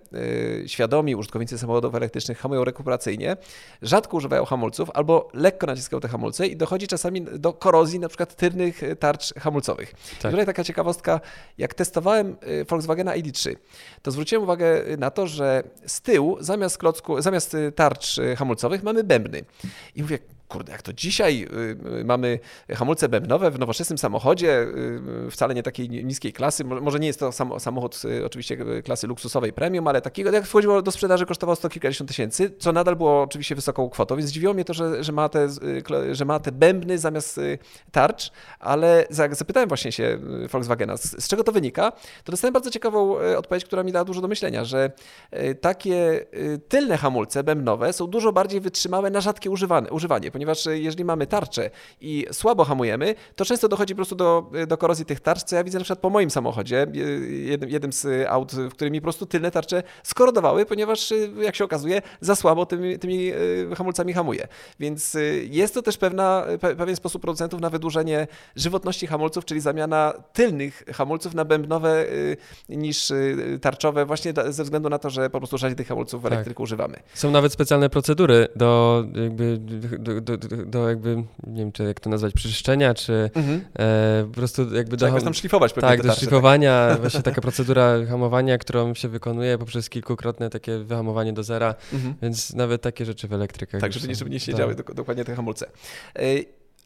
świadomi 0.68 1.16
użytkownicy 1.16 1.58
samochodów 1.58 1.96
elektrycznych 1.96 2.38
hamują 2.38 2.64
rekuperacyjnie, 2.64 3.38
rzadko 3.82 4.18
używają 4.18 4.46
hamulców 4.46 4.90
albo 4.94 5.30
lekko 5.34 5.68
naciskają 5.68 6.02
te 6.02 6.08
hamulce 6.08 6.48
i 6.48 6.58
dochodzi 6.58 6.88
czasami 6.88 7.22
do 7.22 7.54
korozji 7.54 8.00
na 8.00 8.08
przykład 8.08 8.36
tylnych 8.36 8.82
tarcz 9.00 9.34
hamulcowych. 9.34 9.94
Tak. 10.22 10.32
Tutaj 10.32 10.46
taka 10.46 10.64
ciekawostka 10.64 10.91
ciekawostka, 10.92 11.20
jak 11.58 11.74
testowałem 11.74 12.36
y, 12.48 12.66
Volkswagena 12.66 13.18
ID3, 13.18 13.56
to 14.02 14.12
zwróciłem 14.12 14.44
uwagę 14.44 14.84
na 14.98 15.12
to, 15.12 15.28
że 15.28 15.64
z 15.86 16.02
tyłu 16.02 16.38
zamiast 16.40 16.78
klocku, 16.78 17.22
zamiast 17.22 17.54
y, 17.54 17.72
tarcz 17.72 18.18
y, 18.18 18.36
hamulcowych 18.36 18.84
mamy 18.84 19.04
bębny. 19.04 19.44
I 19.96 20.02
mówię, 20.02 20.20
kurde, 20.52 20.72
jak 20.72 20.82
to 20.82 20.94
dzisiaj 20.94 21.48
y, 21.54 22.00
y, 22.00 22.06
mamy 22.06 22.40
hamulce 22.70 23.10
bębnowe 23.10 23.52
w 23.52 23.60
nowoczesnym 23.60 23.98
samochodzie, 23.98 24.68
y, 25.28 25.32
wcale 25.32 25.56
nie 25.56 25.64
takiej 25.64 25.90
niskiej 25.90 26.34
klasy, 26.34 26.64
może 26.64 27.00
nie 27.00 27.08
jest 27.08 27.20
to 27.20 27.32
samochód 27.60 28.02
oczywiście 28.26 28.58
klasy 28.84 29.08
luksusowej 29.08 29.54
premium, 29.54 29.88
ale 29.88 30.02
takiego, 30.02 30.32
jak 30.32 30.46
wchodziło 30.46 30.82
do 30.82 30.92
sprzedaży, 30.92 31.26
kosztowało 31.26 31.56
sto 31.56 31.70
kilkadziesiąt 31.70 32.08
tysięcy, 32.08 32.52
co 32.60 32.72
nadal 32.72 32.96
było 32.96 33.22
oczywiście 33.22 33.56
wysoką 33.56 33.90
kwotą, 33.90 34.16
więc 34.16 34.30
zdziwiło 34.30 34.54
mnie 34.54 34.66
to, 34.66 34.74
że, 34.74 35.04
że, 35.04 35.12
ma, 35.12 35.30
te, 35.30 35.48
że 36.12 36.26
ma 36.26 36.40
te 36.40 36.52
bębny 36.52 36.98
zamiast 36.98 37.40
tarcz, 37.92 38.32
ale 38.60 39.06
zapytałem 39.10 39.70
właśnie 39.70 39.92
się 39.92 40.18
Volkswagena, 40.52 40.98
z, 40.98 41.24
z 41.24 41.28
czego 41.28 41.44
to 41.44 41.52
wynika, 41.52 41.92
to 42.24 42.32
dostałem 42.32 42.54
bardzo 42.54 42.72
ciekawą 42.72 43.16
odpowiedź, 43.38 43.66
która 43.66 43.84
mi 43.84 43.92
dała 43.92 44.06
dużo 44.06 44.22
do 44.22 44.28
myślenia, 44.28 44.66
że 44.66 44.92
takie 45.62 46.26
tylne 46.70 46.98
hamulce 46.98 47.44
bębnowe 47.44 47.94
są 47.94 48.08
dużo 48.08 48.32
bardziej 48.32 48.62
wytrzymałe 48.62 49.10
na 49.10 49.22
rzadkie 49.22 49.50
używane, 49.52 49.90
używanie, 49.90 50.32
ponieważ 50.42 50.68
e, 50.68 50.80
jeżeli 50.80 51.06
mamy 51.06 51.28
tarczę 51.28 51.70
i 52.02 52.26
słabo 52.32 52.66
hamujemy, 52.66 53.16
to 53.36 53.46
często 53.46 53.68
dochodzi 53.68 53.94
po 53.94 53.98
prostu 53.98 54.16
do, 54.16 54.50
e, 54.54 54.68
do 54.68 54.78
korozji 54.78 55.06
tych 55.06 55.20
tarcz, 55.20 55.44
co 55.44 55.56
ja 55.56 55.64
widzę 55.64 55.78
na 55.78 55.84
przykład 55.84 56.00
po 56.00 56.10
moim 56.10 56.30
samochodzie, 56.30 56.88
jednym, 57.30 57.70
jednym 57.70 57.94
z 57.94 58.28
aut, 58.30 58.52
w 58.52 58.72
którym 58.72 58.94
mi 58.94 59.02
po 59.02 59.04
prostu 59.04 59.26
tylne 59.26 59.52
tarcze 59.52 59.84
skorodowały, 60.04 60.66
ponieważ 60.66 61.12
e, 61.12 61.16
jak 61.42 61.56
się 61.56 61.64
okazuje, 61.64 62.02
za 62.22 62.36
słabo 62.36 62.66
tymi, 62.66 63.00
tymi 63.00 63.32
hamulcami 63.78 64.14
hamuje. 64.14 64.48
Więc 64.80 65.18
jest 65.50 65.74
to 65.74 65.82
też 65.82 65.98
pewna, 65.98 66.46
pewien 66.78 66.96
sposób 66.96 67.22
producentów 67.22 67.62
na 67.62 67.70
wydłużenie 67.70 68.28
żywotności 68.56 69.08
hamulców, 69.08 69.46
czyli 69.46 69.62
zamiana 69.62 70.14
tylnych 70.34 70.84
hamulców 70.94 71.34
na 71.34 71.46
bębnowe 71.46 72.06
niż 72.70 73.12
tarczowe, 73.62 74.06
właśnie 74.06 74.34
ze 74.50 74.64
względu 74.64 74.90
na 74.90 75.00
to, 75.00 75.10
że 75.10 75.30
po 75.30 75.38
prostu 75.38 75.58
rzadziej 75.58 75.76
tych 75.76 75.88
hamulców 75.88 76.22
w 76.22 76.24
tak. 76.24 76.34
elektryku 76.34 76.64
używamy. 76.64 76.98
Są 77.14 77.32
nawet 77.32 77.54
specjalne 77.54 77.90
procedury 77.90 78.48
do, 78.56 79.04
jakby, 79.16 79.58
do, 80.00 80.22
do, 80.22 80.31
do, 80.38 80.66
do, 80.66 80.90
jakby, 80.90 81.16
nie 81.48 81.64
wiem, 81.64 81.72
czy 81.72 81.84
jak 81.84 82.00
to 82.00 82.10
nazwać, 82.10 82.34
przyczyszczenia, 82.34 82.94
czy 82.94 83.30
mhm. 83.36 83.62
e, 83.80 84.26
po 84.28 84.34
prostu 84.34 84.76
jakby 84.76 84.98
do... 84.98 85.12
Tak, 85.12 85.24
tam 85.24 85.34
szlifować 85.34 85.74
pewnie 85.74 85.90
Tak, 85.90 86.04
do 86.04 86.14
szlifowania, 86.14 86.88
tak. 86.90 87.00
właśnie 87.02 87.22
taka 87.22 87.42
procedura 87.42 88.06
hamowania, 88.10 88.58
którą 88.58 88.94
się 88.94 89.08
wykonuje 89.08 89.58
poprzez 89.58 89.90
kilkukrotne 89.90 90.50
takie 90.50 90.78
wyhamowanie 90.78 91.34
do 91.34 91.44
zera, 91.44 91.76
mhm. 91.94 92.16
więc 92.22 92.54
nawet 92.54 92.82
takie 92.82 93.06
rzeczy 93.06 93.28
w 93.28 93.34
elektrykach. 93.34 93.82
Tak, 93.82 93.94
żeby 93.94 94.08
nie, 94.08 94.16
żeby 94.16 94.30
nie 94.30 94.40
siedziały 94.40 94.76
tak. 94.76 94.94
dokładnie 94.94 95.26
te 95.26 95.36
hamulce. 95.36 95.68
E, 96.16 96.22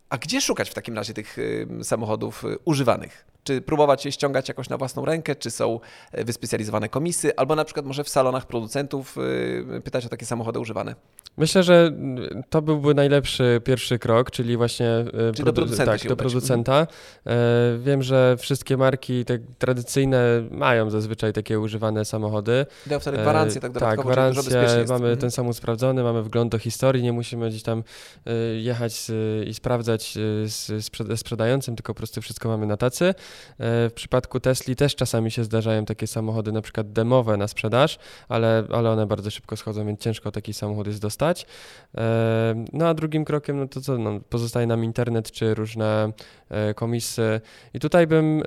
a 0.09 0.17
gdzie 0.17 0.41
szukać 0.41 0.69
w 0.69 0.73
takim 0.73 0.95
razie 0.95 1.13
tych 1.13 1.37
samochodów 1.83 2.43
y, 2.43 2.57
używanych? 2.65 3.25
Czy 3.45 3.61
próbować 3.61 4.05
je 4.05 4.11
ściągać 4.11 4.47
jakoś 4.47 4.69
na 4.69 4.77
własną 4.77 5.05
rękę, 5.05 5.35
czy 5.35 5.51
są 5.51 5.79
e, 6.11 6.23
wyspecjalizowane 6.23 6.89
komisy, 6.89 7.35
albo 7.35 7.55
na 7.55 7.65
przykład 7.65 7.85
może 7.85 8.03
w 8.03 8.09
salonach 8.09 8.47
producentów 8.47 9.17
y, 9.77 9.81
pytać 9.81 10.05
o 10.05 10.09
takie 10.09 10.25
samochody 10.25 10.59
używane? 10.59 10.95
Myślę, 11.37 11.63
że 11.63 11.91
to 12.49 12.61
byłby 12.61 12.93
najlepszy 12.93 13.61
pierwszy 13.63 13.99
krok, 13.99 14.31
czyli 14.31 14.57
właśnie 14.57 14.87
e, 14.87 15.03
czyli 15.11 15.43
produ- 15.43 15.45
do 15.45 15.53
producenta. 15.53 15.97
Tak, 15.97 16.07
do 16.07 16.15
producenta. 16.15 16.87
E, 17.27 17.77
wiem, 17.79 18.03
że 18.03 18.35
wszystkie 18.39 18.77
marki 18.77 19.25
te 19.25 19.39
tradycyjne 19.59 20.43
mają 20.51 20.89
zazwyczaj 20.89 21.33
takie 21.33 21.59
używane 21.59 22.05
samochody. 22.05 22.65
Dają 22.87 22.99
wtedy 22.99 23.17
gwarancję 23.17 23.61
tak 23.61 23.71
dodatkowo, 23.71 23.95
Tak, 23.95 24.05
gwarancję, 24.05 24.85
mamy 24.89 25.05
mhm. 25.05 25.17
ten 25.17 25.31
samochód 25.31 25.57
sprawdzony, 25.57 26.03
mamy 26.03 26.23
wgląd 26.23 26.51
do 26.51 26.59
historii, 26.59 27.03
nie 27.03 27.13
musimy 27.13 27.49
gdzieś 27.49 27.63
tam 27.63 27.83
jechać 28.61 29.07
i 29.45 29.53
sprawdzać 29.53 30.17
z 30.45 30.85
sprzedającym, 31.15 31.75
tylko 31.75 31.93
po 31.93 31.97
prostu 31.97 32.21
wszystko 32.21 32.49
mamy 32.49 32.65
na 32.65 32.77
tacy. 32.77 33.13
W 33.59 33.91
przypadku 33.95 34.39
Tesli 34.39 34.75
też 34.75 34.95
czasami 34.95 35.31
się 35.31 35.43
zdarzają 35.43 35.85
takie 35.85 36.07
samochody, 36.07 36.51
na 36.51 36.61
przykład 36.61 36.91
demowe 36.91 37.37
na 37.37 37.47
sprzedaż, 37.47 37.99
ale, 38.29 38.63
ale 38.71 38.89
one 38.89 39.07
bardzo 39.07 39.31
szybko 39.31 39.57
schodzą, 39.57 39.85
więc 39.85 39.99
ciężko 39.99 40.31
taki 40.31 40.53
samochód 40.53 40.87
jest 40.87 41.01
dostać. 41.01 41.45
No 42.73 42.87
a 42.87 42.93
drugim 42.93 43.25
krokiem, 43.25 43.57
no 43.59 43.67
to 43.67 43.81
co, 43.81 43.97
no, 43.97 44.19
pozostaje 44.29 44.67
nam 44.67 44.83
internet 44.83 45.31
czy 45.31 45.55
różne 45.55 46.11
komisy. 46.75 47.41
I 47.73 47.79
tutaj 47.79 48.07
bym 48.07 48.43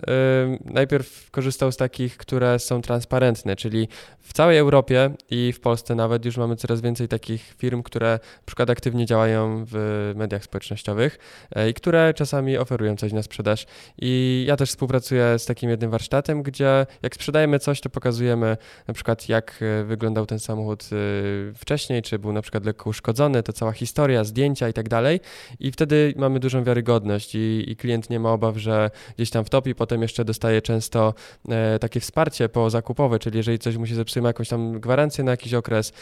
najpierw 0.65 1.31
korzystał 1.31 1.73
z 1.73 1.77
takich, 1.77 2.17
które 2.17 2.59
są 2.59 2.83
transparentne, 2.83 3.57
czyli 3.57 3.89
w 4.21 4.33
całej 4.33 4.59
Europie 4.59 5.11
i 5.31 5.53
w 5.53 5.61
Polsce 5.61 5.95
nawet 5.95 6.25
już 6.25 6.37
mamy 6.37 6.57
coraz 6.57 6.81
więcej 6.81 7.09
takich 7.09 7.55
firm, 7.59 7.83
które 7.83 8.19
przykład 8.47 8.71
aktywnie 8.71 9.07
działają 9.07 9.65
w 9.67 10.13
mediach 10.17 10.45
społecznościowych 10.45 11.19
e, 11.55 11.71
i 11.71 11.75
które 11.75 12.15
czasami 12.15 12.59
oferują 12.59 12.97
coś 12.97 13.13
na 13.13 13.23
sprzedaż. 13.23 13.67
I 13.99 14.45
ja 14.49 14.57
też 14.57 14.71
współpracuję 14.79 15.39
z 15.39 15.47
takim 15.47 15.71
jednym 15.71 15.91
warsztatem, 15.91 16.43
gdzie 16.43 16.87
jak 17.03 17.15
sprzedajemy 17.15 17.59
coś, 17.59 17.81
to 17.81 17.91
pokazujemy 17.91 18.57
na 18.89 18.95
przykład 18.95 19.29
jak 19.29 19.61
e, 19.63 19.85
wyglądał 19.85 20.27
ten 20.27 20.39
samochód 20.39 20.83
e, 20.83 21.55
wcześniej, 21.55 22.03
czy 22.03 22.19
był 22.19 22.33
na 22.33 22.43
przykład 22.43 22.65
lekko 22.65 22.91
uszkodzony, 22.91 23.43
to 23.43 23.53
cała 23.53 23.73
historia, 23.73 24.25
zdjęcia 24.25 24.69
i 24.69 24.73
tak 24.73 24.89
dalej. 24.89 25.21
I 25.61 25.73
wtedy 25.73 26.15
mamy 26.17 26.41
dużą 26.41 26.65
wiarygodność 26.65 27.35
i, 27.35 27.65
i 27.69 27.77
klient 27.77 28.11
nie 28.11 28.21
ma 28.21 28.33
obaw, 28.33 28.57
że 28.57 28.91
gdzieś 29.17 29.31
tam 29.31 29.45
wtopi, 29.45 29.75
potem 29.75 30.03
jeszcze 30.03 30.25
dostaje 30.25 30.63
często 30.63 31.15
takie 31.81 32.01
wsparcie 32.01 32.49
po 32.49 32.71
zakupowe, 32.71 33.19
czyli 33.19 33.37
jeżeli 33.37 33.59
coś 33.59 33.77
mu 33.77 33.87
się 33.87 33.95
zepsuje, 33.95 34.23
ma 34.23 34.29
jakąś 34.29 34.49
tam 34.49 34.81
gwarancję 34.81 35.25
na 35.25 35.31
jakiś 35.31 35.55
okres. 35.55 35.93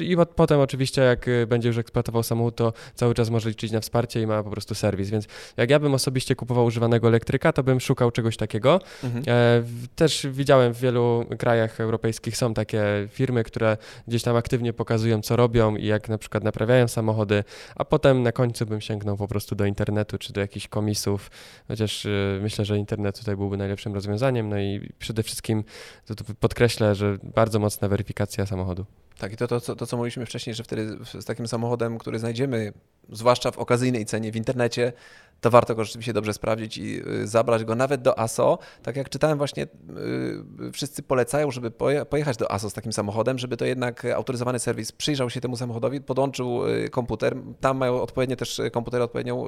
I 0.00 0.16
potem 0.36 0.60
oczywiście 0.60 1.02
jak 1.02 1.26
będzie 1.46 1.68
już 1.68 1.78
eksploatował 1.78 2.22
samochód, 2.22 2.56
to 2.56 2.72
cały 2.94 3.14
czas 3.14 3.30
może 3.30 3.48
liczyć 3.48 3.72
na 3.72 3.80
wsparcie 3.80 4.22
i 4.22 4.26
ma 4.26 4.42
po 4.42 4.50
prostu 4.50 4.74
serwis. 4.74 5.10
Więc 5.10 5.26
jak 5.56 5.70
ja 5.70 5.78
bym 5.78 5.94
osobiście 5.94 6.34
kupował 6.34 6.64
używanego 6.64 7.08
elektryka, 7.08 7.52
to 7.52 7.62
bym 7.62 7.75
szukał 7.80 8.10
czegoś 8.10 8.36
takiego. 8.36 8.80
Mhm. 9.04 9.24
E, 9.28 9.62
też 9.96 10.26
widziałem 10.30 10.74
w 10.74 10.80
wielu 10.80 11.26
krajach 11.38 11.80
europejskich 11.80 12.36
są 12.36 12.54
takie 12.54 12.84
firmy, 13.10 13.44
które 13.44 13.76
gdzieś 14.08 14.22
tam 14.22 14.36
aktywnie 14.36 14.72
pokazują, 14.72 15.22
co 15.22 15.36
robią 15.36 15.76
i 15.76 15.86
jak 15.86 16.08
na 16.08 16.18
przykład 16.18 16.44
naprawiają 16.44 16.88
samochody, 16.88 17.44
a 17.76 17.84
potem 17.84 18.22
na 18.22 18.32
końcu 18.32 18.66
bym 18.66 18.80
sięgnął 18.80 19.16
po 19.16 19.28
prostu 19.28 19.54
do 19.54 19.64
internetu 19.64 20.18
czy 20.18 20.32
do 20.32 20.40
jakichś 20.40 20.68
komisów, 20.68 21.30
chociaż 21.68 22.04
y, 22.04 22.38
myślę, 22.42 22.64
że 22.64 22.78
internet 22.78 23.18
tutaj 23.18 23.36
byłby 23.36 23.56
najlepszym 23.56 23.94
rozwiązaniem. 23.94 24.48
No 24.48 24.58
i 24.58 24.92
przede 24.98 25.22
wszystkim 25.22 25.64
to, 26.06 26.14
to 26.14 26.24
podkreślę, 26.40 26.94
że 26.94 27.18
bardzo 27.22 27.58
mocna 27.58 27.88
weryfikacja 27.88 28.46
samochodu. 28.46 28.86
Tak, 29.18 29.32
i 29.32 29.36
to, 29.36 29.48
to, 29.48 29.60
to, 29.60 29.76
to, 29.76 29.86
co 29.86 29.96
mówiliśmy 29.96 30.26
wcześniej, 30.26 30.54
że 30.54 30.64
wtedy 30.64 30.98
z 31.20 31.24
takim 31.24 31.48
samochodem, 31.48 31.98
który 31.98 32.18
znajdziemy, 32.18 32.72
zwłaszcza 33.12 33.50
w 33.50 33.58
okazyjnej 33.58 34.06
cenie 34.06 34.32
w 34.32 34.36
internecie, 34.36 34.92
to 35.40 35.50
warto 35.50 35.74
go 35.74 35.84
rzeczywiście 35.84 36.12
dobrze 36.12 36.32
sprawdzić 36.32 36.78
i 36.78 37.08
y, 37.08 37.26
zabrać 37.26 37.64
go 37.64 37.74
nawet 37.74 38.02
do 38.02 38.18
ASO. 38.18 38.58
Tak 38.82 38.96
jak 38.96 39.08
czytałem 39.08 39.38
właśnie, 39.38 39.62
y, 39.62 40.72
wszyscy 40.72 41.02
polecają, 41.02 41.50
żeby 41.50 41.70
pojechać 42.10 42.36
do 42.36 42.52
ASO 42.52 42.70
z 42.70 42.72
takim 42.72 42.92
samochodem, 42.92 43.38
żeby 43.38 43.56
to 43.56 43.64
jednak 43.64 44.04
autoryzowany 44.04 44.58
serwis 44.58 44.92
przyjrzał 44.92 45.30
się 45.30 45.40
temu 45.40 45.56
samochodowi, 45.56 46.00
podłączył 46.00 46.68
y, 46.68 46.90
komputer. 46.90 47.36
Tam 47.60 47.76
mają 47.76 48.02
odpowiednie 48.02 48.36
też 48.36 48.60
komputery, 48.72 49.04
odpowiednią, 49.04 49.46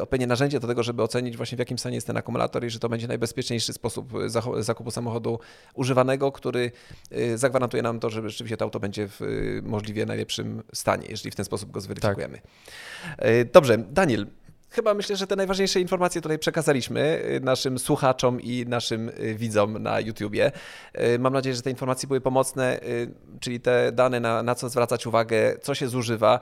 odpowiednie 0.00 0.26
narzędzie 0.26 0.60
do 0.60 0.66
tego, 0.66 0.82
żeby 0.82 1.02
ocenić 1.02 1.36
właśnie 1.36 1.56
w 1.56 1.58
jakim 1.58 1.78
stanie 1.78 1.94
jest 1.94 2.06
ten 2.06 2.16
akumulator 2.16 2.64
i 2.64 2.70
że 2.70 2.78
to 2.78 2.88
będzie 2.88 3.08
najbezpieczniejszy 3.08 3.72
sposób 3.72 4.12
zakupu 4.58 4.90
samochodu 4.90 5.38
używanego, 5.74 6.32
który 6.32 6.70
zagwarantuje 7.34 7.82
nam 7.82 8.00
to, 8.00 8.10
że 8.10 8.30
rzeczywiście 8.30 8.56
to 8.56 8.64
auto 8.64 8.80
będzie 8.80 9.08
w 9.08 9.20
możliwie 9.62 10.06
najlepszym 10.06 10.62
stanie, 10.74 11.06
jeżeli 11.08 11.30
w 11.30 11.34
ten 11.34 11.44
sposób 11.44 11.70
go 11.70 11.80
zweryfikujemy. 11.80 12.40
Tak. 13.16 13.26
Dobrze, 13.52 13.78
Daniel, 13.78 14.26
Chyba 14.76 14.94
myślę, 14.94 15.16
że 15.16 15.26
te 15.26 15.36
najważniejsze 15.36 15.80
informacje 15.80 16.20
tutaj 16.20 16.38
przekazaliśmy 16.38 17.22
y, 17.36 17.40
naszym 17.40 17.78
słuchaczom 17.78 18.40
i 18.40 18.64
naszym 18.68 19.08
y, 19.08 19.34
widzom 19.34 19.82
na 19.82 20.00
YouTubie. 20.00 20.52
Y, 21.14 21.18
mam 21.18 21.32
nadzieję, 21.32 21.56
że 21.56 21.62
te 21.62 21.70
informacje 21.70 22.06
były 22.06 22.20
pomocne, 22.20 22.80
czyli 23.40 23.60
te 23.60 23.92
dane, 23.92 24.20
na, 24.20 24.42
na 24.42 24.54
co 24.54 24.68
zwracać 24.68 25.06
uwagę, 25.06 25.58
co 25.62 25.74
się 25.74 25.88
zużywa. 25.88 26.40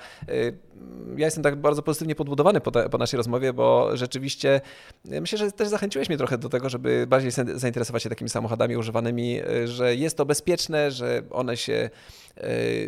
Ja 1.17 1.27
jestem 1.27 1.43
tak 1.43 1.57
bardzo 1.57 1.83
pozytywnie 1.83 2.15
podbudowany 2.15 2.61
po, 2.61 2.71
te, 2.71 2.89
po 2.89 2.99
naszej 2.99 3.17
rozmowie, 3.17 3.53
bo 3.53 3.97
rzeczywiście 3.97 4.61
myślę, 5.05 5.39
że 5.39 5.53
też 5.53 5.69
zachęciłeś 5.69 6.09
mnie 6.09 6.19
trochę 6.19 6.39
do 6.39 6.49
tego, 6.49 6.69
żeby 6.69 7.07
bardziej 7.07 7.31
zainteresować 7.55 8.03
się 8.03 8.09
takimi 8.09 8.31
samochodami 8.31 8.77
używanymi, 8.77 9.41
że 9.65 9.97
jest 9.97 10.17
to 10.17 10.27
bezpieczne, 10.27 10.91
że 10.91 11.23
one 11.31 11.57
się 11.57 11.91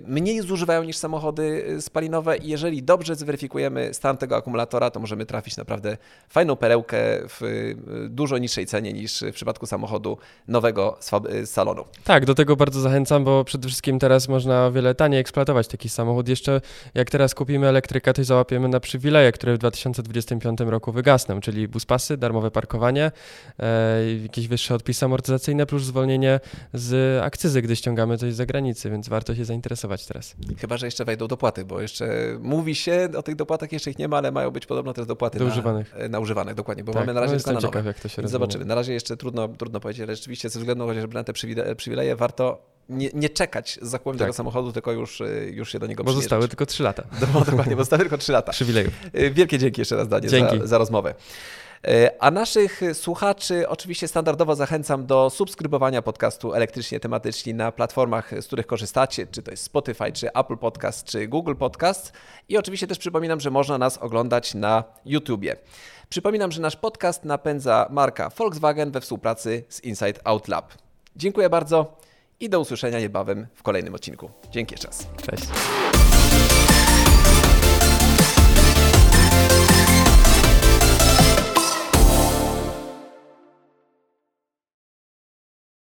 mniej 0.06 0.40
zużywają 0.40 0.82
niż 0.82 0.96
samochody 0.96 1.76
spalinowe 1.80 2.36
i 2.36 2.48
jeżeli 2.48 2.82
dobrze 2.82 3.16
zweryfikujemy 3.16 3.94
stan 3.94 4.16
tego 4.16 4.36
akumulatora, 4.36 4.90
to 4.90 5.00
możemy 5.00 5.26
trafić 5.26 5.35
naprawdę 5.58 5.96
fajną 6.28 6.56
perełkę 6.56 6.96
w 7.28 7.42
y, 7.42 7.76
dużo 8.08 8.38
niższej 8.38 8.66
cenie 8.66 8.92
niż 8.92 9.20
w 9.20 9.32
przypadku 9.32 9.66
samochodu 9.66 10.18
nowego 10.48 10.98
z 11.00 11.50
salonu. 11.50 11.84
Tak, 12.04 12.24
do 12.24 12.34
tego 12.34 12.56
bardzo 12.56 12.80
zachęcam, 12.80 13.24
bo 13.24 13.44
przede 13.44 13.68
wszystkim 13.68 13.98
teraz 13.98 14.28
można 14.28 14.66
o 14.66 14.72
wiele 14.72 14.94
taniej 14.94 15.20
eksploatować 15.20 15.68
taki 15.68 15.88
samochód. 15.88 16.28
Jeszcze 16.28 16.60
jak 16.94 17.10
teraz 17.10 17.34
kupimy 17.34 17.68
elektryka, 17.68 18.12
to 18.12 18.24
załapiemy 18.24 18.68
na 18.68 18.80
przywileje, 18.80 19.32
które 19.32 19.54
w 19.54 19.58
2025 19.58 20.60
roku 20.60 20.92
wygasną, 20.92 21.40
czyli 21.40 21.68
buspasy, 21.68 22.16
darmowe 22.16 22.50
parkowanie, 22.50 23.12
e, 23.58 24.14
jakieś 24.22 24.48
wyższe 24.48 24.74
odpisy 24.74 25.04
amortyzacyjne 25.04 25.66
plus 25.66 25.82
zwolnienie 25.82 26.40
z 26.74 27.22
akcyzy, 27.22 27.62
gdy 27.62 27.76
ściągamy 27.76 28.18
coś 28.18 28.32
z 28.32 28.36
zagranicy, 28.36 28.90
więc 28.90 29.08
warto 29.08 29.34
się 29.34 29.44
zainteresować 29.44 30.06
teraz. 30.06 30.34
Chyba, 30.58 30.76
że 30.76 30.86
jeszcze 30.86 31.04
wejdą 31.04 31.28
dopłaty, 31.28 31.64
bo 31.64 31.80
jeszcze 31.80 32.06
mówi 32.40 32.74
się 32.74 33.08
o 33.16 33.22
tych 33.22 33.36
dopłatach, 33.36 33.72
jeszcze 33.72 33.90
ich 33.90 33.98
nie 33.98 34.08
ma, 34.08 34.16
ale 34.16 34.32
mają 34.32 34.50
być 34.50 34.66
podobno 34.66 34.92
też 34.92 35.06
dopłaty 35.06 35.15
dopłaty 35.16 35.38
na, 35.38 35.44
używanych. 35.44 35.94
Na 36.08 36.20
używanych, 36.20 36.54
dokładnie, 36.54 36.84
bo 36.84 36.92
tak, 36.92 37.02
mamy 37.02 37.14
na 37.14 37.20
razie 37.20 37.34
no 37.34 37.38
tylko 37.38 37.52
na 37.52 37.60
ciekaw, 37.60 37.86
jak 37.86 38.00
to 38.00 38.08
się 38.08 38.28
Zobaczymy. 38.28 38.64
Na 38.64 38.74
razie 38.74 38.92
jeszcze 38.92 39.16
trudno, 39.16 39.48
trudno 39.48 39.80
powiedzieć, 39.80 40.02
ale 40.02 40.16
rzeczywiście 40.16 40.48
ze 40.48 40.58
względu 40.58 40.86
chociażby 40.86 41.14
na 41.14 41.24
te 41.24 41.32
przywileje 41.76 42.16
warto 42.16 42.76
nie, 42.88 43.10
nie, 43.14 43.28
czekać 43.28 43.78
z 43.82 43.88
zakupem 43.88 44.18
tak. 44.18 44.26
tego 44.26 44.32
samochodu, 44.32 44.72
tylko 44.72 44.92
już, 44.92 45.22
już 45.50 45.72
się 45.72 45.78
do 45.78 45.86
niego 45.86 46.04
Bo 46.04 46.12
zostały 46.12 46.48
tylko 46.48 46.66
3 46.66 46.82
lata. 46.82 47.02
No, 47.34 47.40
dokładnie, 47.40 47.76
bo 47.76 47.82
zostały 47.82 48.00
tylko 48.00 48.18
3 48.18 48.32
lata. 48.32 48.52
Przywilejów. 48.56 48.94
Wielkie 49.32 49.58
dzięki 49.58 49.80
jeszcze 49.80 49.96
raz, 49.96 50.08
dzięki. 50.30 50.58
Za, 50.58 50.66
za 50.66 50.78
rozmowę. 50.78 51.14
E, 51.84 52.10
a 52.22 52.30
naszych 52.30 52.80
słuchaczy 52.92 53.68
oczywiście 53.68 54.08
standardowo 54.08 54.54
zachęcam 54.54 55.06
do 55.06 55.30
subskrybowania 55.30 56.02
podcastu 56.02 56.54
elektrycznie 56.54 57.00
tematyczni 57.00 57.54
na 57.54 57.72
platformach, 57.72 58.30
z 58.40 58.46
których 58.46 58.66
korzystacie, 58.66 59.26
czy 59.26 59.42
to 59.42 59.50
jest 59.50 59.62
Spotify, 59.62 60.12
czy 60.12 60.32
Apple 60.32 60.56
Podcast, 60.56 61.06
czy 61.06 61.28
Google 61.28 61.54
Podcast. 61.54 62.12
I 62.48 62.58
oczywiście 62.58 62.86
też 62.86 62.98
przypominam, 62.98 63.40
że 63.40 63.50
można 63.50 63.78
nas 63.78 63.98
oglądać 63.98 64.54
na 64.54 64.84
YouTubie. 65.04 65.56
Przypominam, 66.08 66.52
że 66.52 66.60
nasz 66.60 66.76
podcast 66.76 67.24
napędza 67.24 67.86
marka 67.90 68.30
Volkswagen 68.30 68.90
we 68.90 69.00
współpracy 69.00 69.64
z 69.68 69.84
Inside 69.84 70.20
Out 70.24 70.48
Lab. 70.48 70.72
Dziękuję 71.16 71.50
bardzo 71.50 71.96
i 72.40 72.48
do 72.48 72.60
usłyszenia 72.60 73.00
niebawem 73.00 73.46
w 73.54 73.62
kolejnym 73.62 73.94
odcinku. 73.94 74.30
Dzięki 74.50 74.74
raz. 74.84 75.06
Cześć. 75.30 75.46